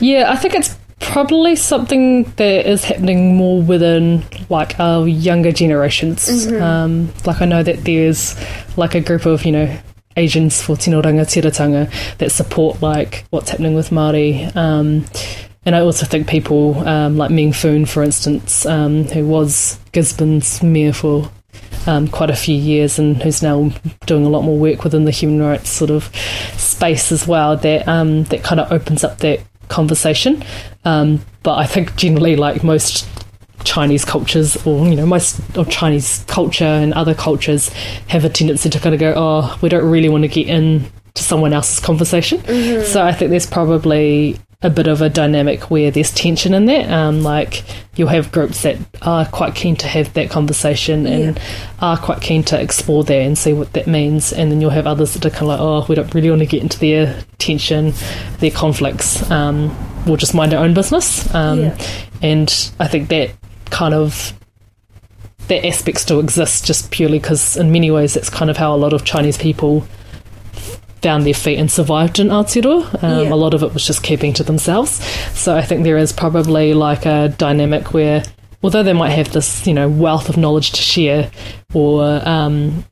[0.00, 6.28] Yeah, I think it's probably something that is happening more within like our younger generations.
[6.28, 6.62] Mm-hmm.
[6.62, 8.34] Um, like I know that there's
[8.76, 9.78] like a group of you know
[10.16, 14.54] Asians for Tino Rangatiratanga that support like what's happening with Māori.
[14.56, 15.04] Um,
[15.64, 20.62] and I also think people um, like Meng Foon, for instance, um, who was Gisborne's
[20.62, 21.30] mayor for
[21.86, 23.70] um, quite a few years and who's now
[24.06, 26.04] doing a lot more work within the human rights sort of
[26.56, 30.44] space as well, that um, that kind of opens up that conversation.
[30.84, 33.08] Um, but I think generally, like most
[33.66, 37.68] Chinese cultures, or you know, most of Chinese culture and other cultures
[38.08, 40.90] have a tendency to kind of go, oh, we don't really want to get in
[41.14, 42.38] to someone else's conversation.
[42.38, 42.86] Mm-hmm.
[42.86, 46.90] So I think there's probably a bit of a dynamic where there's tension in that.
[46.90, 47.62] Um, like
[47.96, 51.42] you'll have groups that are quite keen to have that conversation and yeah.
[51.80, 54.86] are quite keen to explore that and see what that means, and then you'll have
[54.86, 57.20] others that are kind of like, oh, we don't really want to get into their
[57.38, 57.92] tension,
[58.38, 59.28] their conflicts.
[59.30, 59.76] Um,
[60.06, 61.34] we'll just mind our own business.
[61.34, 61.78] Um, yeah.
[62.22, 63.32] And I think that
[63.70, 64.32] kind of
[65.48, 68.76] that aspect still exists just purely because in many ways that's kind of how a
[68.76, 69.86] lot of Chinese people
[71.02, 73.02] found their feet and survived in Aotearoa.
[73.02, 73.32] Um, yeah.
[73.32, 74.92] A lot of it was just keeping to themselves.
[75.38, 78.24] So I think there is probably like a dynamic where,
[78.62, 81.30] although they might have this, you know, wealth of knowledge to share,
[81.74, 82.84] or um,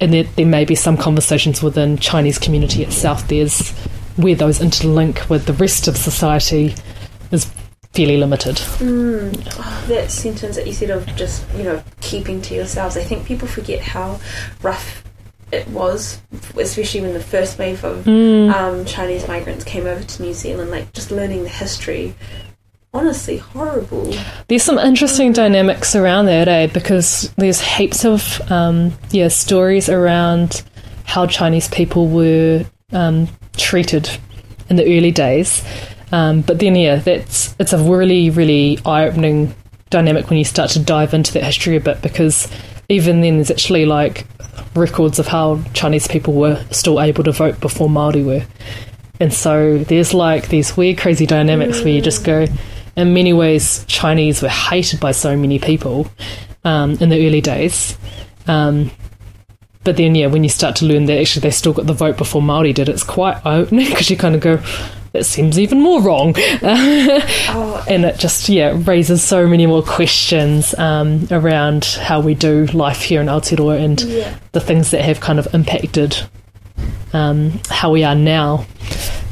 [0.00, 3.28] and there, there may be some conversations within Chinese community itself.
[3.28, 3.70] There's
[4.16, 6.74] where those interlink with the rest of society
[7.98, 8.54] fairly limited.
[8.78, 9.56] Mm.
[9.58, 13.26] Oh, that sentence that you said of just, you know, keeping to yourselves, I think
[13.26, 14.20] people forget how
[14.62, 15.02] rough
[15.50, 16.20] it was,
[16.56, 18.52] especially when the first wave of mm.
[18.52, 22.14] um, Chinese migrants came over to New Zealand, like just learning the history.
[22.94, 24.14] Honestly, horrible.
[24.46, 26.68] There's some interesting dynamics around that, eh?
[26.68, 30.62] Because there's heaps of um, yeah stories around
[31.04, 34.08] how Chinese people were um, treated
[34.70, 35.62] in the early days,
[36.12, 39.54] um, but then, yeah, that's it's a really, really eye-opening
[39.90, 42.50] dynamic when you start to dive into that history a bit because
[42.88, 44.26] even then, there's actually like
[44.74, 48.46] records of how Chinese people were still able to vote before Maori were,
[49.20, 51.84] and so there's like these weird, crazy dynamics mm.
[51.84, 52.46] where you just go.
[52.96, 56.10] In many ways, Chinese were hated by so many people
[56.64, 57.96] um, in the early days.
[58.46, 58.90] Um,
[59.84, 62.16] but then, yeah, when you start to learn that actually they still got the vote
[62.16, 64.62] before Maori did, it's quite eye-opening because you kind of go,
[65.12, 66.34] it seems even more wrong.
[66.62, 67.84] oh.
[67.88, 73.02] And it just, yeah, raises so many more questions um, around how we do life
[73.02, 74.38] here in Aotearoa and yeah.
[74.52, 76.16] the things that have kind of impacted
[77.12, 78.66] um, how we are now.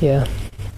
[0.01, 0.27] Yeah.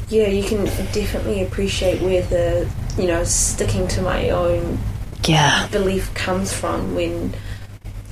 [0.09, 4.79] Yeah, you can definitely appreciate where the, you know, sticking to my own
[5.27, 5.69] Yeah.
[5.69, 7.35] belief comes from when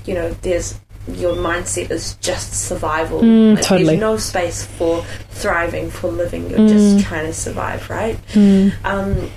[0.07, 0.79] you know there's
[1.09, 3.21] your mindset is just survival.
[3.23, 3.85] Mm, Like, totally.
[3.87, 6.51] There's no space for thriving, for living.
[6.51, 6.69] You're Mm.
[6.69, 8.19] just trying to survive, right?
[8.33, 8.73] Mm.
[8.85, 9.31] Um,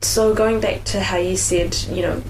[0.00, 2.22] so going back to how you said, you know,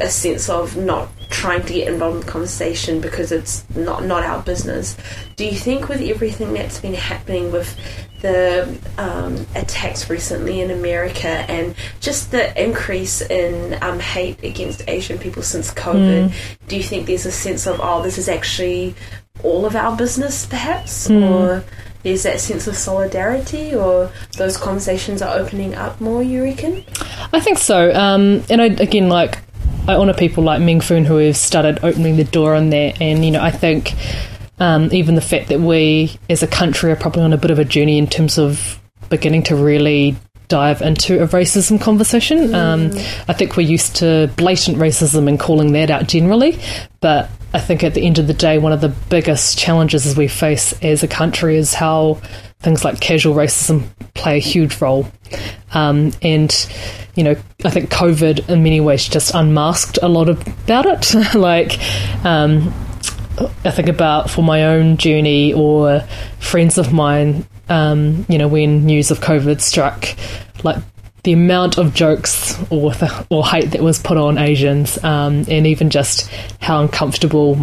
[0.00, 4.22] a sense of not trying to get involved in the conversation because it's not not
[4.22, 4.96] our business.
[5.36, 7.74] Do you think with everything that's been happening with
[8.20, 15.18] the um, attacks recently in America and just the increase in um, hate against Asian
[15.18, 16.32] people since COVID,
[16.66, 18.94] do you think there's a sense of oh, this is actually
[19.42, 21.64] all of our business, perhaps, or
[22.02, 26.22] there's that sense of solidarity, or those conversations are opening up more?
[26.22, 26.84] You reckon?
[27.32, 27.92] I think so.
[27.94, 29.38] Um, and I, again, like,
[29.86, 33.00] I honour people like Meng Foon who have started opening the door on that.
[33.00, 33.94] And, you know, I think
[34.60, 37.58] um, even the fact that we as a country are probably on a bit of
[37.58, 40.16] a journey in terms of beginning to really
[40.48, 42.54] dive into a racism conversation.
[42.54, 42.90] Um,
[43.28, 46.58] I think we're used to blatant racism and calling that out generally.
[47.00, 50.16] But I think at the end of the day, one of the biggest challenges as
[50.16, 52.20] we face as a country is how
[52.60, 55.06] things like casual racism play a huge role.
[55.72, 56.68] Um, and,
[57.14, 61.34] you know, I think COVID in many ways just unmasked a lot about it.
[61.34, 61.78] like,
[62.24, 62.74] um,
[63.64, 66.00] I think about for my own journey or
[66.38, 70.06] friends of mine, um, you know, when news of COVID struck,
[70.64, 70.78] like
[71.24, 72.92] the amount of jokes or
[73.30, 76.30] or hate that was put on Asians, um, and even just
[76.60, 77.58] how uncomfortable,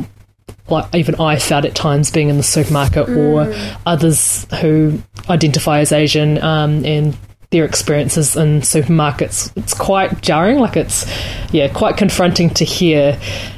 [0.70, 3.54] like even I felt at times being in the supermarket, or
[3.86, 7.18] others who identify as Asian, um, and
[7.56, 9.52] their experiences in supermarkets.
[9.56, 10.60] It's quite jarring.
[10.60, 11.06] Like it's,
[11.54, 13.18] yeah, quite confronting to hear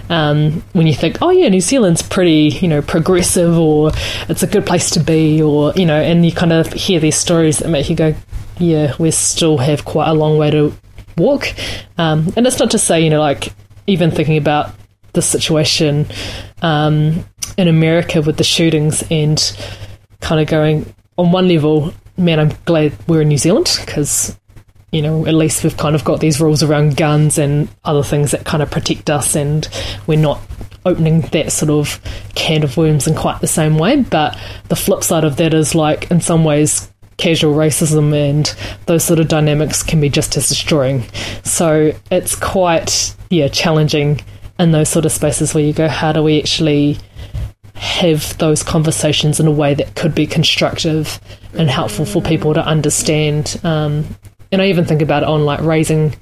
[0.09, 3.91] um, when you think, oh yeah, New Zealand's pretty, you know, progressive, or
[4.29, 7.17] it's a good place to be, or you know, and you kind of hear these
[7.17, 8.13] stories that make you go,
[8.59, 10.73] yeah, we still have quite a long way to
[11.17, 11.53] walk.
[11.97, 13.51] Um, and it's not to say, you know, like
[13.87, 14.73] even thinking about
[15.13, 16.05] the situation
[16.61, 17.25] um,
[17.57, 19.57] in America with the shootings and
[20.21, 24.37] kind of going on one level, man, I'm glad we're in New Zealand because
[24.91, 28.31] you know at least we've kind of got these rules around guns and other things
[28.31, 29.67] that kind of protect us, and
[30.07, 30.41] we're not
[30.85, 32.01] opening that sort of
[32.35, 34.01] can of worms in quite the same way.
[34.01, 34.39] But
[34.69, 36.91] the flip side of that is like in some ways.
[37.17, 38.45] Casual racism and
[38.85, 41.03] those sort of dynamics can be just as destroying.
[41.43, 44.21] So it's quite, yeah, challenging
[44.59, 46.99] in those sort of spaces where you go, how do we actually
[47.73, 51.19] have those conversations in a way that could be constructive
[51.57, 53.59] and helpful for people to understand.
[53.63, 54.05] Um,
[54.51, 56.15] and I even think about it on like raising.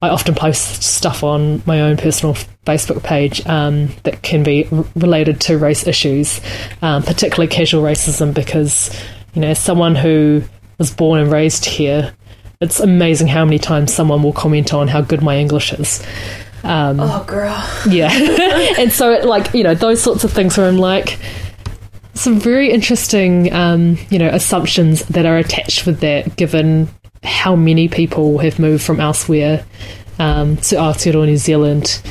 [0.00, 2.34] I often post stuff on my own personal
[2.64, 6.40] Facebook page um, that can be r- related to race issues,
[6.82, 8.94] um, particularly casual racism, because
[9.34, 10.42] you know, as someone who
[10.78, 12.14] was born and raised here,
[12.60, 16.00] it's amazing how many times someone will comment on how good my English is.
[16.62, 17.56] Um, Oh, girl.
[17.88, 18.10] yeah.
[18.78, 21.18] and so, it, like, you know, those sorts of things where I'm like,
[22.18, 26.88] some very interesting, um, you know, assumptions that are attached with that, given
[27.22, 29.64] how many people have moved from elsewhere
[30.18, 32.02] um, to Aotearoa, New Zealand.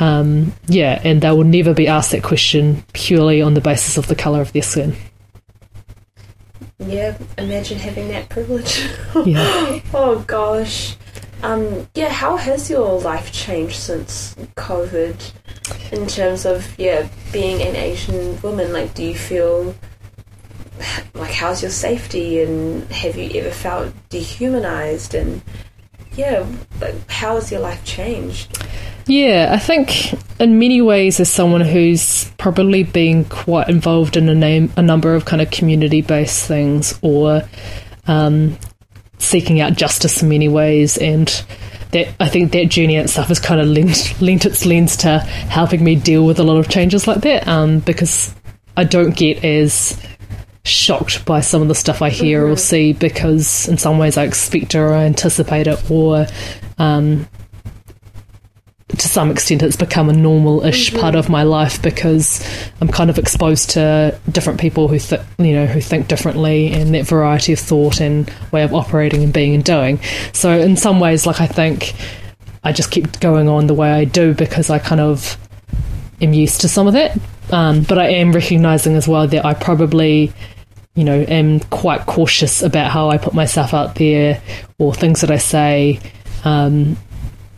[0.00, 4.06] Um, yeah, and they will never be asked that question purely on the basis of
[4.06, 4.94] the colour of their skin.
[6.78, 8.86] Yeah, imagine having that privilege.
[9.24, 9.80] Yeah.
[9.94, 10.96] oh gosh.
[11.44, 15.32] Um, yeah, how has your life changed since COVID
[15.92, 18.72] in terms of yeah, being an Asian woman?
[18.72, 19.74] Like do you feel
[21.12, 25.42] like how's your safety and have you ever felt dehumanized and
[26.16, 26.46] yeah,
[26.80, 28.56] like how has your life changed?
[29.06, 34.34] Yeah, I think in many ways, as someone who's probably been quite involved in a
[34.34, 37.42] name, a number of kind of community-based things, or
[38.06, 38.56] um,
[39.18, 41.28] seeking out justice in many ways, and
[41.92, 45.18] that I think that journey and stuff has kind of lent, lent its lens to
[45.18, 48.34] helping me deal with a lot of changes like that, um, because
[48.76, 50.00] I don't get as
[50.64, 54.24] shocked by some of the stuff I hear or see because in some ways I
[54.24, 56.26] expect it or I anticipate it or
[56.78, 57.28] um,
[58.96, 62.46] to some extent it's become a normal-ish part of my life because
[62.80, 66.94] I'm kind of exposed to different people who th- you know who think differently and
[66.94, 70.00] that variety of thought and way of operating and being and doing.
[70.32, 71.94] So in some ways, like I think
[72.62, 75.36] I just keep going on the way I do because I kind of
[76.20, 77.18] am used to some of that.
[77.50, 80.32] Um, but I am recognizing as well that I probably
[80.94, 84.40] you know, am quite cautious about how I put myself out there
[84.78, 85.98] or things that I say,
[86.44, 86.96] um,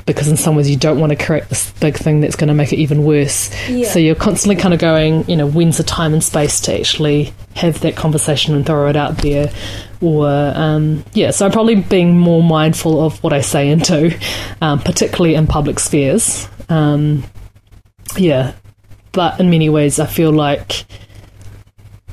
[0.06, 2.54] because in some ways you don't want to create this big thing that's going to
[2.54, 3.50] make it even worse.
[3.68, 3.88] Yeah.
[3.88, 7.34] So you're constantly kind of going, you know, when's the time and space to actually
[7.56, 9.52] have that conversation and throw it out there
[10.00, 11.30] or um, yeah.
[11.30, 14.12] So I'm probably being more mindful of what I say and do,
[14.60, 16.48] um, particularly in public spheres.
[16.68, 17.24] Um,
[18.16, 18.54] yeah,
[19.12, 20.84] but in many ways, I feel like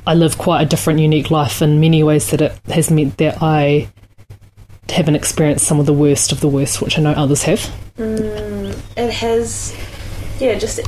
[0.06, 3.38] I live quite a different, unique life in many ways that it has meant that
[3.40, 3.90] I
[4.90, 7.60] haven't experienced some of the worst of the worst, which I know others have.
[7.96, 9.76] Mm, it has,
[10.40, 10.80] yeah, just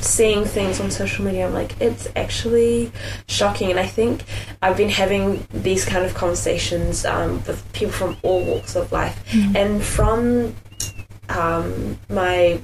[0.00, 2.92] seeing things on social media, I'm like, it's actually
[3.26, 3.70] shocking.
[3.70, 4.24] And I think
[4.62, 9.18] I've been having these kind of conversations um, with people from all walks of life,
[9.30, 9.56] mm.
[9.56, 10.54] and from
[11.28, 12.60] um, my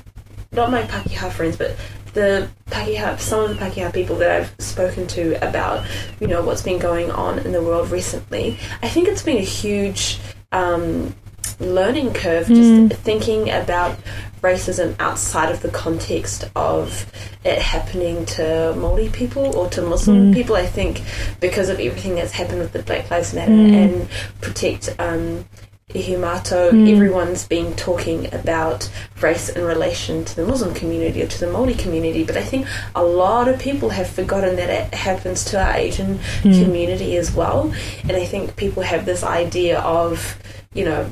[0.53, 1.77] not my Pakeha friends, but
[2.13, 5.85] the Pakeha, some of the Pakeha people that I've spoken to about,
[6.21, 9.41] you know, what's been going on in the world recently, I think it's been a
[9.41, 10.21] huge
[10.55, 11.15] um,
[11.61, 12.93] learning curve just mm.
[12.97, 13.99] thinking about
[14.43, 17.07] racism outside of the context of
[17.45, 20.35] it happening to Maori people or to Muslim mm.
[20.35, 20.57] people.
[20.57, 21.03] I think
[21.41, 23.73] because of everything that's happened with the Black Lives Matter mm.
[23.73, 24.09] and
[24.41, 25.45] protect um,
[25.91, 26.91] Ihumātao, mm.
[26.91, 31.79] everyone's been talking about race in relation to the Muslim community or to the Māori
[31.79, 35.75] community, but I think a lot of people have forgotten that it happens to our
[35.77, 36.65] Asian mm.
[36.65, 37.73] community as well.
[38.03, 40.39] And I think people have this idea of,
[40.73, 41.11] you know,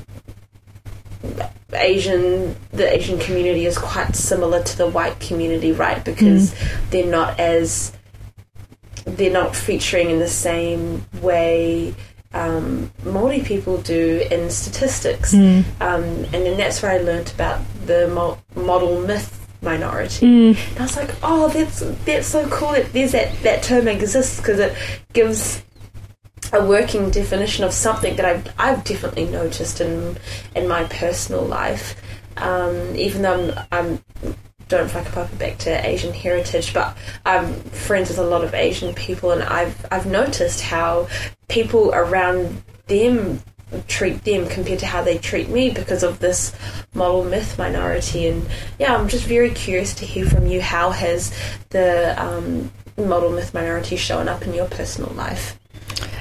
[1.75, 6.03] Asian the Asian community is quite similar to the white community, right?
[6.03, 6.91] Because mm.
[6.91, 7.93] they're not as
[9.05, 11.95] they're not featuring in the same way
[12.35, 15.64] um, Maori people do in statistics, mm.
[15.80, 20.26] um, and then that's where I learnt about the mo- model myth minority.
[20.26, 20.70] Mm.
[20.70, 24.39] And I was like, oh, that's that's so cool that there's that that term exists
[24.39, 24.76] because it
[25.12, 25.62] gives
[26.53, 30.16] a working definition of something that I've I've definitely noticed in
[30.55, 31.97] in my personal life.
[32.39, 34.35] Um, even though I'm, I'm
[34.73, 36.97] don't whakapapa back to Asian heritage, but
[37.27, 41.09] I'm friends with a lot of Asian people, and I've I've noticed how
[41.49, 43.43] people around them
[43.87, 46.55] treat them compared to how they treat me because of this
[46.95, 48.29] model myth minority.
[48.29, 48.47] And
[48.79, 50.61] yeah, I'm just very curious to hear from you.
[50.61, 51.33] How has
[51.70, 55.59] the um, model myth minority shown up in your personal life?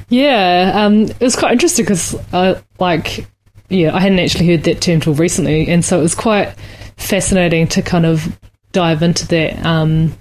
[0.10, 3.26] Yeah, um, it was quite interesting because, uh, like,
[3.70, 6.54] yeah, I hadn't actually heard that term till recently, and so it was quite
[7.02, 8.40] fascinating to kind of
[8.72, 10.14] dive into that um,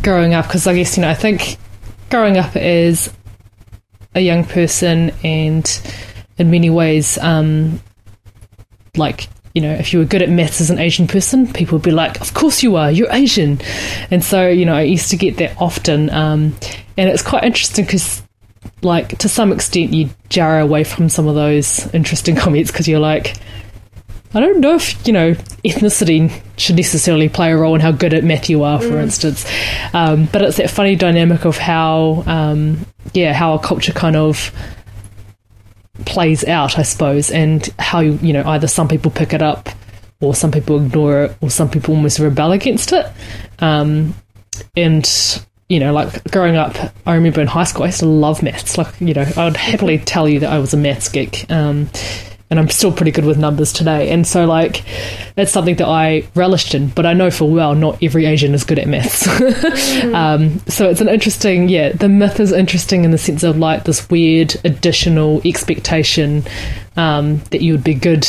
[0.00, 0.46] growing up.
[0.46, 1.56] Because I guess you know I think
[2.10, 3.12] growing up as
[4.14, 5.82] a young person and
[6.38, 7.80] in many ways um,
[8.96, 11.84] like you know if you were good at maths as an Asian person people would
[11.84, 13.60] be like of course you are you're Asian.
[14.10, 16.56] And so you know I used to get that often um,
[16.96, 18.22] and it's quite interesting because
[18.82, 23.00] like to some extent you jar away from some of those interesting comments because you're
[23.00, 23.36] like
[24.32, 25.32] I don't know if you know
[25.64, 29.02] ethnicity should necessarily play a role in how good at math you are, for mm.
[29.02, 29.44] instance.
[29.92, 34.52] Um, but it's that funny dynamic of how, um, yeah, how a culture kind of
[36.06, 39.68] plays out, I suppose, and how you know either some people pick it up,
[40.20, 43.06] or some people ignore it, or some people almost rebel against it.
[43.58, 44.14] Um,
[44.76, 45.08] and
[45.68, 46.76] you know, like growing up,
[47.06, 48.76] I remember in high school, I used to love maths.
[48.76, 51.50] Like, you know, I would happily tell you that I was a maths geek.
[51.50, 51.88] Um,
[52.50, 54.10] and I'm still pretty good with numbers today.
[54.10, 54.84] And so, like,
[55.36, 58.64] that's something that I relished in, but I know full well not every Asian is
[58.64, 59.26] good at maths.
[59.28, 60.14] mm.
[60.14, 63.84] um, so it's an interesting, yeah, the myth is interesting in the sense of like
[63.84, 66.42] this weird additional expectation
[66.96, 68.26] um, that you would be good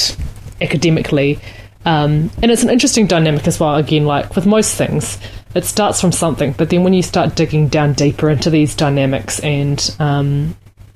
[0.61, 1.39] academically.
[1.83, 5.17] Um, and it's an interesting dynamic as well, again, like with most things.
[5.55, 9.39] It starts from something, but then when you start digging down deeper into these dynamics
[9.39, 10.55] and, um,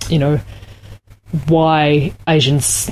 [0.09, 0.39] you know,
[1.47, 2.91] why Asians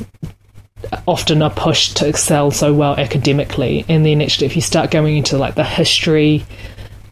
[1.07, 5.17] often are pushed to excel so well academically, and then actually, if you start going
[5.17, 6.45] into like the history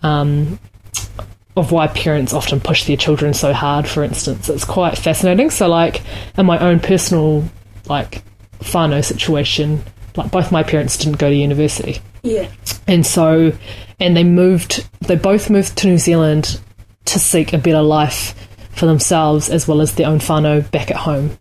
[0.04, 0.60] um,
[1.56, 5.50] of why parents often push their children so hard, for instance, it's quite fascinating.
[5.50, 6.02] So, like
[6.38, 7.44] in my own personal
[7.88, 8.24] like
[8.60, 9.84] whānau situation,
[10.16, 12.00] like both my parents didn't go to university.
[12.24, 12.50] Yeah.
[12.88, 13.52] And so,
[14.00, 16.60] and they moved, they both moved to New Zealand
[17.06, 18.36] to seek a better life
[18.74, 21.38] for themselves as well as their own whānau back at home.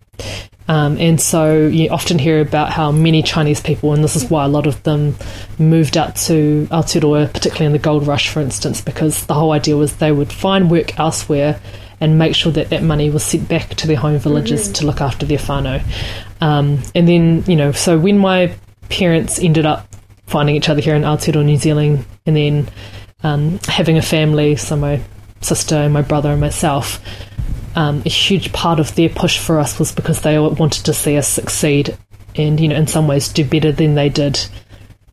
[0.68, 4.44] Um, and so you often hear about how many Chinese people, and this is why
[4.44, 5.16] a lot of them
[5.58, 9.76] moved out to Aotearoa, particularly in the gold rush, for instance, because the whole idea
[9.76, 11.60] was they would find work elsewhere
[12.00, 14.74] and make sure that that money was sent back to their home villages mm-hmm.
[14.74, 15.82] to look after their whānau.
[16.40, 18.54] Um, and then, you know, so when my
[18.90, 19.88] parents ended up
[20.26, 22.68] finding each other here in Aotearoa, New Zealand, and then
[23.24, 25.00] um, having a family, so my
[25.40, 27.00] sister and my brother and myself,
[27.76, 31.16] um, a huge part of their push for us was because they wanted to see
[31.16, 31.96] us succeed
[32.34, 34.40] and, you know, in some ways do better than they did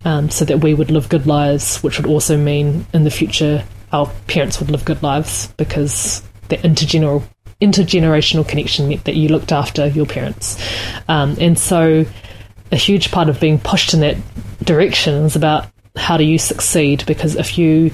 [0.06, 3.64] um, so that we would live good lives, which would also mean in the future
[3.92, 7.24] our parents would live good lives because the intergeneral
[7.62, 10.62] intergenerational connection meant that you looked after your parents.
[11.08, 12.06] Um, and so
[12.72, 14.18] a huge part of being pushed in that
[14.64, 15.66] direction is about
[15.96, 17.92] how do you succeed because if you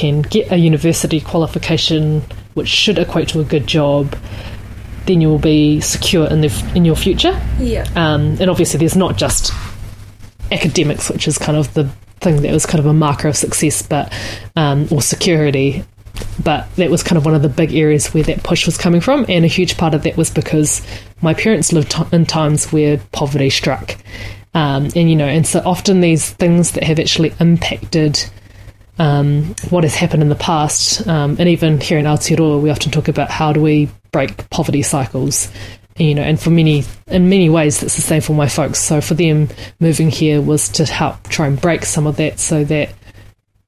[0.00, 2.22] can get a university qualification
[2.54, 4.16] which should equate to a good job
[5.06, 7.40] then you will be secure in the in your future.
[7.58, 7.84] Yeah.
[7.96, 9.52] um, and obviously there's not just
[10.52, 11.84] academics which is kind of the
[12.20, 14.12] thing that was kind of a marker of success but
[14.56, 15.84] um, or security.
[16.44, 19.00] But that was kind of one of the big areas where that push was coming
[19.00, 20.82] from and a huge part of that was because
[21.22, 23.96] my parents lived t- in times where poverty struck.
[24.52, 28.22] Um, and you know and so often these things that have actually impacted
[29.00, 32.92] um, what has happened in the past um, and even here in Aotearoa we often
[32.92, 35.50] talk about how do we break poverty cycles
[35.96, 38.78] you know and for many in many ways that's the same for my folks.
[38.78, 39.48] So for them
[39.80, 42.92] moving here was to help try and break some of that so that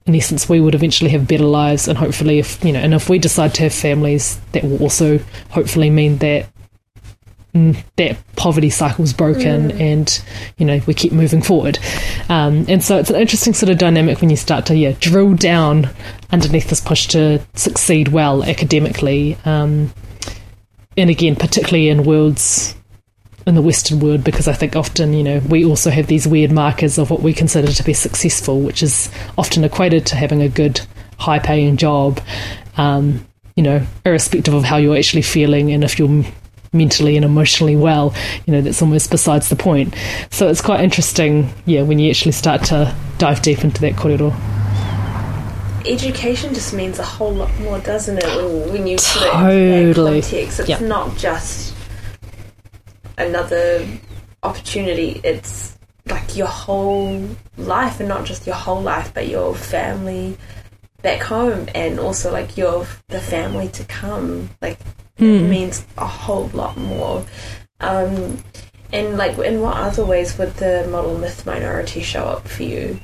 [0.05, 3.09] in essence we would eventually have better lives and hopefully if you know and if
[3.09, 5.19] we decide to have families that will also
[5.51, 6.47] hopefully mean that
[7.55, 10.23] that poverty cycle's broken and
[10.57, 11.79] you know we keep moving forward.
[12.29, 15.35] Um, and so it's an interesting sort of dynamic when you start to yeah drill
[15.35, 15.91] down
[16.31, 19.93] underneath this push to succeed well academically um,
[20.97, 22.75] and again particularly in worlds
[23.47, 26.53] in the Western world because I think often, you know, we also have these weird
[26.53, 30.49] markers of what we consider to be successful, which is often equated to having a
[30.49, 30.81] good,
[31.19, 32.21] high paying job,
[32.77, 33.27] um,
[33.57, 36.25] you know, irrespective of how you're actually feeling and if you're
[36.73, 38.15] mentally and emotionally well,
[38.47, 39.95] you know, that's almost besides the point.
[40.31, 44.35] So it's quite interesting, yeah, when you actually start to dive deep into that korero.
[45.87, 48.25] Education just means a whole lot more, doesn't it?
[48.71, 50.79] When, you put it in context, it's Yeah.
[50.79, 51.75] not just
[53.19, 53.87] another
[54.43, 55.21] opportunity.
[55.25, 60.37] It's like your whole life, and not just your whole life, but your family
[61.03, 64.51] back home, and also like your the family to come.
[64.61, 64.79] Like
[65.23, 67.25] it means a whole lot more.
[67.81, 68.43] Um,
[68.93, 73.01] and like, in what other ways would the model myth minority show up for you?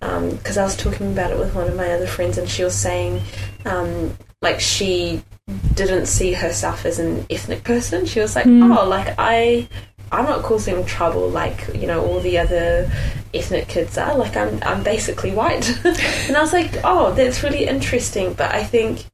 [0.00, 2.74] because I was talking about it with one of my other friends, and she was
[2.74, 3.20] saying,
[3.66, 5.22] um, like, she
[5.74, 8.06] didn't see herself as an ethnic person.
[8.06, 9.68] She was like, oh, like I,
[10.12, 12.90] I'm not causing trouble like you know all the other
[13.34, 14.16] ethnic kids are.
[14.16, 15.68] Like I'm, I'm basically white.
[15.84, 18.34] and I was like, oh, that's really interesting.
[18.34, 19.04] But I think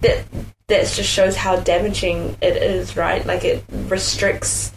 [0.00, 0.24] that
[0.70, 3.24] that just shows how damaging it is, right?
[3.26, 4.72] Like it restricts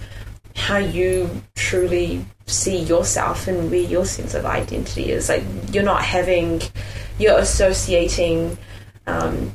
[0.56, 5.30] how you truly see yourself and where your sense of identity is.
[5.30, 6.62] Like you're not having,
[7.18, 8.58] you're associating,
[9.08, 9.54] um,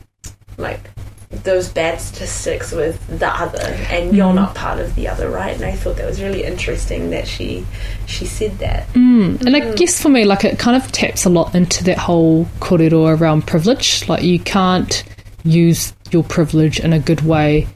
[0.57, 0.91] like
[1.31, 3.61] those bad statistics with the other,
[3.91, 4.37] and you're mm-hmm.
[4.37, 5.55] not part of the other, right?
[5.55, 7.67] And I thought that was really interesting that she
[8.07, 8.89] she said that.
[8.95, 9.43] Mm.
[9.45, 9.77] And I mm.
[9.77, 13.47] guess for me, like it kind of taps a lot into that whole korero around
[13.47, 14.09] privilege.
[14.09, 15.05] Like you can't
[15.45, 17.69] use your privilege in a good way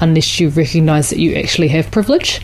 [0.00, 2.40] unless you recognize that you actually have privilege.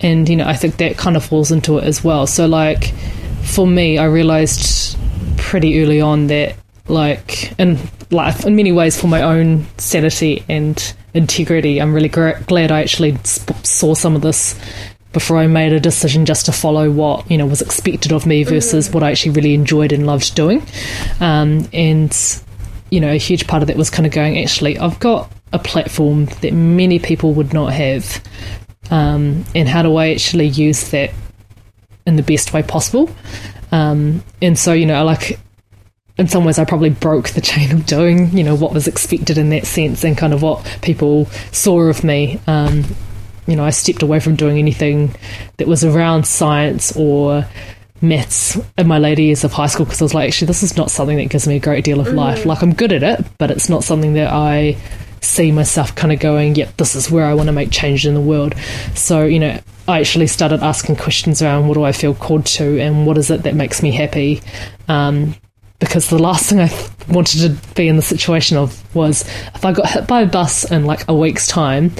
[0.00, 2.26] And you know, I think that kind of falls into it as well.
[2.26, 2.94] So like
[3.42, 4.96] for me, I realized
[5.36, 6.56] pretty early on that
[6.88, 7.78] like in
[8.10, 12.80] life in many ways for my own sanity and integrity i'm really gra- glad i
[12.80, 14.58] actually sp- saw some of this
[15.12, 18.42] before i made a decision just to follow what you know was expected of me
[18.42, 20.62] versus what i actually really enjoyed and loved doing
[21.20, 22.42] um, and
[22.90, 25.58] you know a huge part of that was kind of going actually i've got a
[25.58, 28.22] platform that many people would not have
[28.90, 31.10] um, and how do i actually use that
[32.06, 33.10] in the best way possible
[33.72, 35.38] um, and so you know like
[36.18, 39.38] in some ways I probably broke the chain of doing, you know, what was expected
[39.38, 42.38] in that sense and kind of what people saw of me.
[42.46, 42.84] Um,
[43.46, 45.16] you know, I stepped away from doing anything
[45.56, 47.46] that was around science or
[48.02, 50.76] maths in my later years of high school because I was like, actually, this is
[50.76, 52.46] not something that gives me a great deal of life.
[52.46, 54.76] Like, I'm good at it, but it's not something that I
[55.20, 58.14] see myself kind of going, yep, this is where I want to make change in
[58.14, 58.54] the world.
[58.94, 62.80] So, you know, I actually started asking questions around what do I feel called to
[62.80, 64.40] and what is it that makes me happy.
[64.88, 65.34] Um,
[65.78, 69.22] because the last thing I th- wanted to be in the situation of was
[69.54, 71.92] if I got hit by a bus in like a week's time,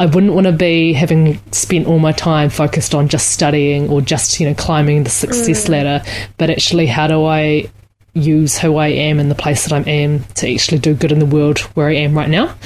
[0.00, 4.00] I wouldn't want to be having spent all my time focused on just studying or
[4.00, 6.02] just, you know, climbing the success ladder,
[6.38, 7.70] but actually, how do I
[8.14, 11.12] use who I am and the place that I am in to actually do good
[11.12, 12.56] in the world where I am right now?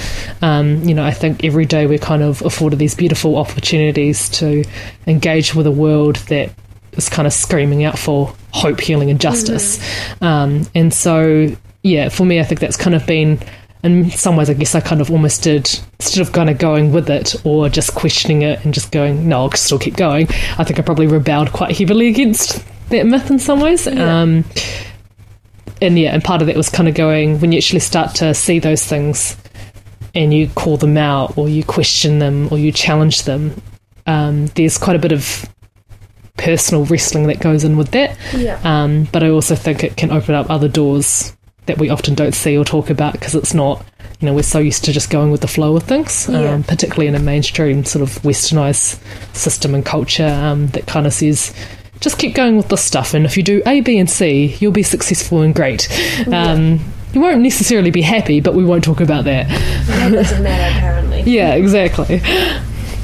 [0.41, 4.63] Um, you know, I think every day we're kind of afforded these beautiful opportunities to
[5.05, 6.53] engage with a world that
[6.93, 9.77] is kind of screaming out for hope, healing, and justice.
[10.21, 13.39] Um, and so, yeah, for me, I think that's kind of been,
[13.85, 15.69] in some ways, I guess I kind of almost did,
[15.99, 19.43] instead of kind of going with it or just questioning it and just going, no,
[19.43, 20.27] I'll still keep going,
[20.57, 23.87] I think I probably rebelled quite heavily against that myth in some ways.
[23.87, 24.45] Um,
[25.81, 28.33] and yeah, and part of that was kind of going, when you actually start to
[28.33, 29.37] see those things
[30.13, 33.61] and you call them out or you question them or you challenge them,
[34.07, 35.47] um, there's quite a bit of
[36.37, 38.17] personal wrestling that goes in with that.
[38.33, 38.59] Yeah.
[38.63, 41.34] Um, but I also think it can open up other doors
[41.65, 43.83] that we often don't see or talk about because it's not,
[44.19, 46.53] you know, we're so used to just going with the flow of things, Yeah.
[46.53, 48.99] um, particularly in a mainstream sort of westernized
[49.35, 51.53] system and culture um, that kind of says,
[52.01, 53.13] just keep going with this stuff.
[53.13, 55.87] And if you do A, B, and C, you'll be successful and great.
[56.31, 56.79] Um,
[57.13, 59.47] You won't necessarily be happy, but we won't talk about that.
[59.87, 61.21] That doesn't matter apparently.
[61.25, 62.21] Yeah, exactly.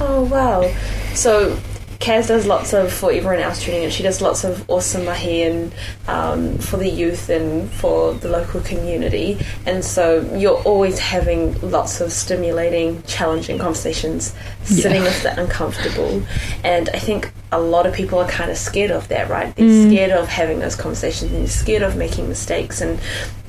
[0.01, 0.69] Oh wow!
[1.13, 1.57] So
[2.01, 3.91] Kaz does lots of for everyone else tuning in.
[3.91, 5.71] She does lots of awesome mahi and
[6.07, 9.37] um, for the youth and for the local community.
[9.67, 14.33] And so you're always having lots of stimulating, challenging conversations,
[14.63, 15.09] sitting Yeah.
[15.09, 16.23] with the uncomfortable.
[16.63, 19.55] And I think a lot of people are kind of scared of that, right?
[19.55, 22.99] They're scared of having those conversations and they're scared of making mistakes and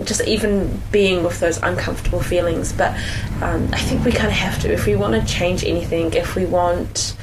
[0.04, 2.70] just even being with those uncomfortable feelings.
[2.74, 2.90] But
[3.40, 6.12] um, I think we kind of have to if we want to change anything.
[6.12, 7.16] If we want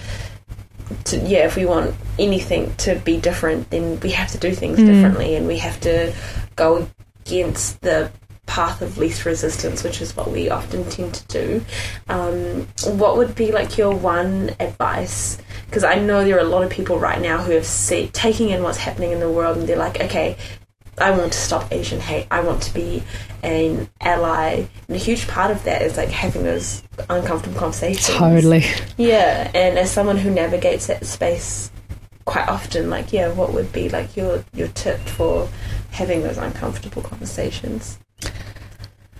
[1.06, 4.78] to, yeah, if we want anything to be different, then we have to do things
[4.78, 6.14] differently, and we have to
[6.56, 6.88] go
[7.26, 8.12] against the
[8.46, 11.66] path of least resistance, which is what we often tend to do.
[12.08, 12.68] Um,
[12.98, 15.38] what would be like your one advice?
[15.68, 18.50] Because I know there are a lot of people right now who have see, taking
[18.50, 20.36] in what's happening in the world, and they're like, okay.
[21.02, 22.28] I want to stop Asian hate.
[22.32, 23.04] I want to be
[23.43, 24.66] an ally.
[24.88, 28.08] And a huge part of that is like having those uncomfortable conversations.
[28.08, 28.66] Totally.
[28.97, 31.72] Yeah, and as someone who navigates that space
[32.26, 35.50] quite often, like yeah, what would be like your your tip for
[35.91, 37.97] having those uncomfortable conversations?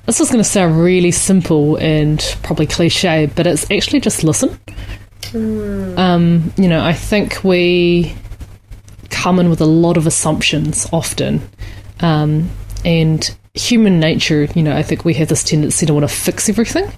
[0.05, 4.59] This is going to sound really simple and probably cliche, but it's actually just listen.
[5.36, 8.15] Um, you know, I think we
[9.11, 11.47] come in with a lot of assumptions often.
[12.01, 12.49] Um,
[12.85, 16.49] and human nature, you know, I think we have this tendency to want to fix
[16.49, 16.91] everything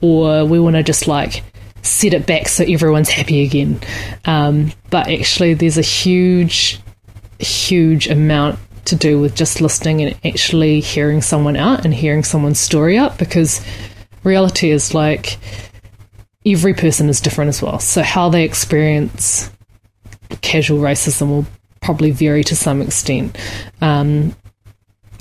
[0.00, 1.42] or we want to just like
[1.82, 3.80] set it back so everyone's happy again.
[4.24, 6.80] Um, but actually, there's a huge,
[7.38, 12.60] huge amount to do with just listening and actually hearing someone out and hearing someone's
[12.60, 13.60] story out because
[14.22, 15.38] reality is like
[16.44, 17.78] every person is different as well.
[17.78, 19.50] So, how they experience
[20.40, 21.46] casual racism will
[21.80, 23.36] probably vary to some extent.
[23.80, 24.34] Um,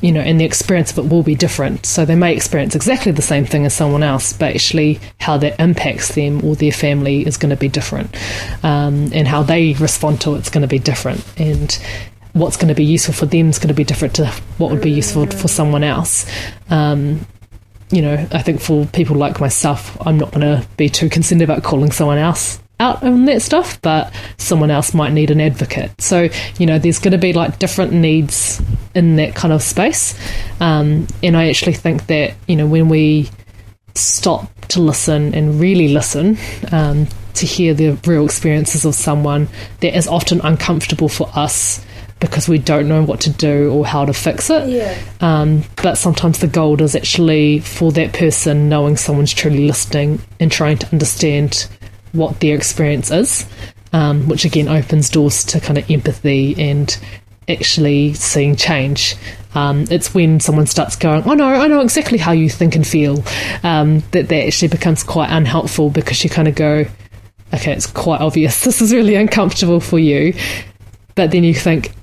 [0.01, 1.85] you know, and the experience of it will be different.
[1.85, 5.59] So they may experience exactly the same thing as someone else, but actually how that
[5.59, 8.15] impacts them or their family is going to be different.
[8.63, 11.23] Um, and how they respond to it's going to be different.
[11.39, 11.71] And
[12.33, 14.27] what's going to be useful for them is going to be different to
[14.57, 16.29] what would be useful for someone else.
[16.69, 17.25] Um,
[17.91, 21.41] you know, I think for people like myself, I'm not going to be too concerned
[21.41, 25.91] about calling someone else out on that stuff, but someone else might need an advocate.
[26.01, 28.61] So, you know, there's going to be like different needs
[28.93, 30.17] in that kind of space.
[30.59, 33.29] Um, and I actually think that, you know, when we
[33.95, 36.37] stop to listen and really listen
[36.71, 39.47] um, to hear the real experiences of someone
[39.81, 41.83] that is often uncomfortable for us
[42.19, 44.69] because we don't know what to do or how to fix it.
[44.69, 44.97] Yeah.
[45.19, 50.51] Um, but sometimes the goal is actually for that person knowing someone's truly listening and
[50.51, 51.67] trying to understand
[52.15, 53.45] what their experience is,
[53.93, 56.97] um, which again opens doors to kind of empathy and
[57.47, 59.15] actually seeing change.
[59.53, 62.85] Um, it's when someone starts going, "Oh no, I know exactly how you think and
[62.85, 63.23] feel,"
[63.63, 66.85] um, that that actually becomes quite unhelpful because you kind of go,
[67.53, 70.33] "Okay, it's quite obvious this is really uncomfortable for you,"
[71.15, 71.93] but then you think,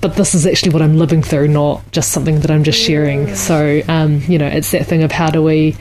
[0.00, 3.34] but this is actually what I'm living through, not just something that I'm just sharing.
[3.34, 5.76] So, um, you know, it's that thing of how do we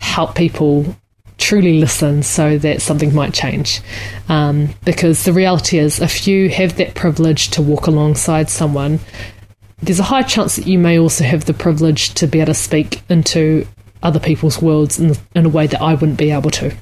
[0.00, 0.96] help people
[1.38, 3.80] truly listen so that something might change.
[4.28, 9.00] Um, because the reality is, if you have that privilege to walk alongside someone,
[9.82, 12.54] there's a high chance that you may also have the privilege to be able to
[12.54, 13.66] speak into
[14.02, 16.74] other people's worlds in, in a way that I wouldn't be able to.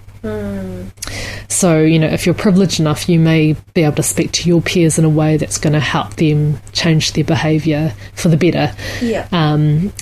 [1.48, 4.62] So, you know, if you're privileged enough, you may be able to speak to your
[4.62, 8.74] peers in a way that's going to help them change their behaviour for the better
[9.00, 9.28] Yeah.
[9.32, 9.92] um,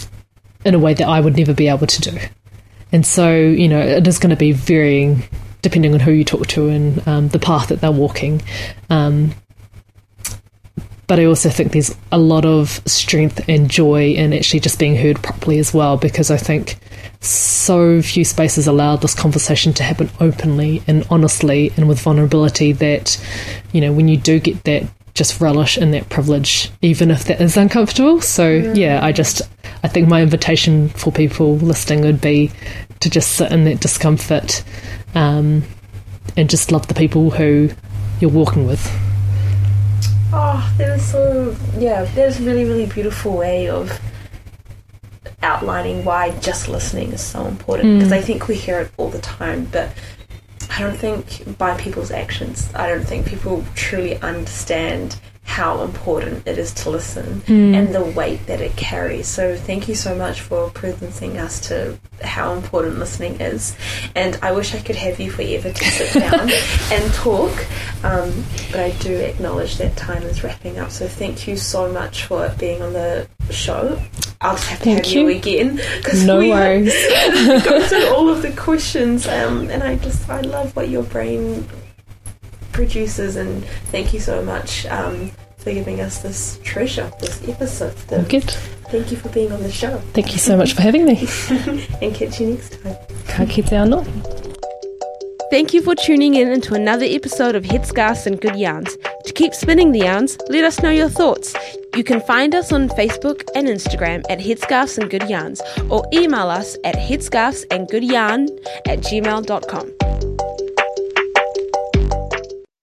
[0.64, 2.18] in a way that I would never be able to do.
[2.92, 5.22] And so, you know, it is going to be varying
[5.62, 8.40] depending on who you talk to and um, the path that they're walking.
[8.88, 9.34] Um,
[11.06, 14.96] but I also think there's a lot of strength and joy in actually just being
[14.96, 16.78] heard properly as well, because I think
[17.20, 23.22] so few spaces allow this conversation to happen openly and honestly and with vulnerability that,
[23.72, 27.40] you know, when you do get that, just relish in that privilege, even if that
[27.40, 28.20] is uncomfortable.
[28.20, 29.42] So, yeah, I just,
[29.82, 32.50] I think my invitation for people listening would be
[33.00, 34.62] to just sit in that discomfort
[35.14, 35.62] um,
[36.36, 37.70] and just love the people who
[38.20, 38.84] you're walking with.
[40.32, 42.04] Oh, that is so yeah.
[42.04, 43.98] That is a really really beautiful way of
[45.42, 49.20] outlining why just listening is so important because I think we hear it all the
[49.20, 49.92] time, but
[50.70, 55.18] I don't think by people's actions, I don't think people truly understand
[55.50, 59.26] how important it is to listen and the weight that it carries.
[59.26, 63.74] So thank you so much for presenting us to how important listening is.
[64.14, 66.48] And I wish I could have you forever to sit down
[66.92, 67.50] and talk,
[68.04, 70.92] um, but I do acknowledge that time is wrapping up.
[70.92, 74.00] So thank you so much for being on the show.
[74.42, 75.36] I'll just have to Thank have you, you.
[75.36, 76.94] again because No we worries.
[77.64, 81.68] go through all of the questions, um, and I just I love what your brain
[82.80, 83.62] produces, and
[83.92, 87.94] thank you so much um, for giving us this treasure, this episode.
[88.08, 88.50] The- Good.
[88.90, 91.16] Thank you for being on the show, Thank you so much for having me.
[92.02, 92.96] and catch you next time.
[93.28, 93.98] Ka kite anō.
[95.50, 98.96] Thank you for tuning in into another episode of Headscarves and Good Yarns.
[99.26, 101.54] To keep spinning the yarns, let us know your thoughts.
[101.96, 105.60] You can find us on Facebook and Instagram at Headscarves and Good Yarns
[105.90, 108.48] or email us at headscarvesandgoodyarn
[108.86, 110.39] at gmail.com.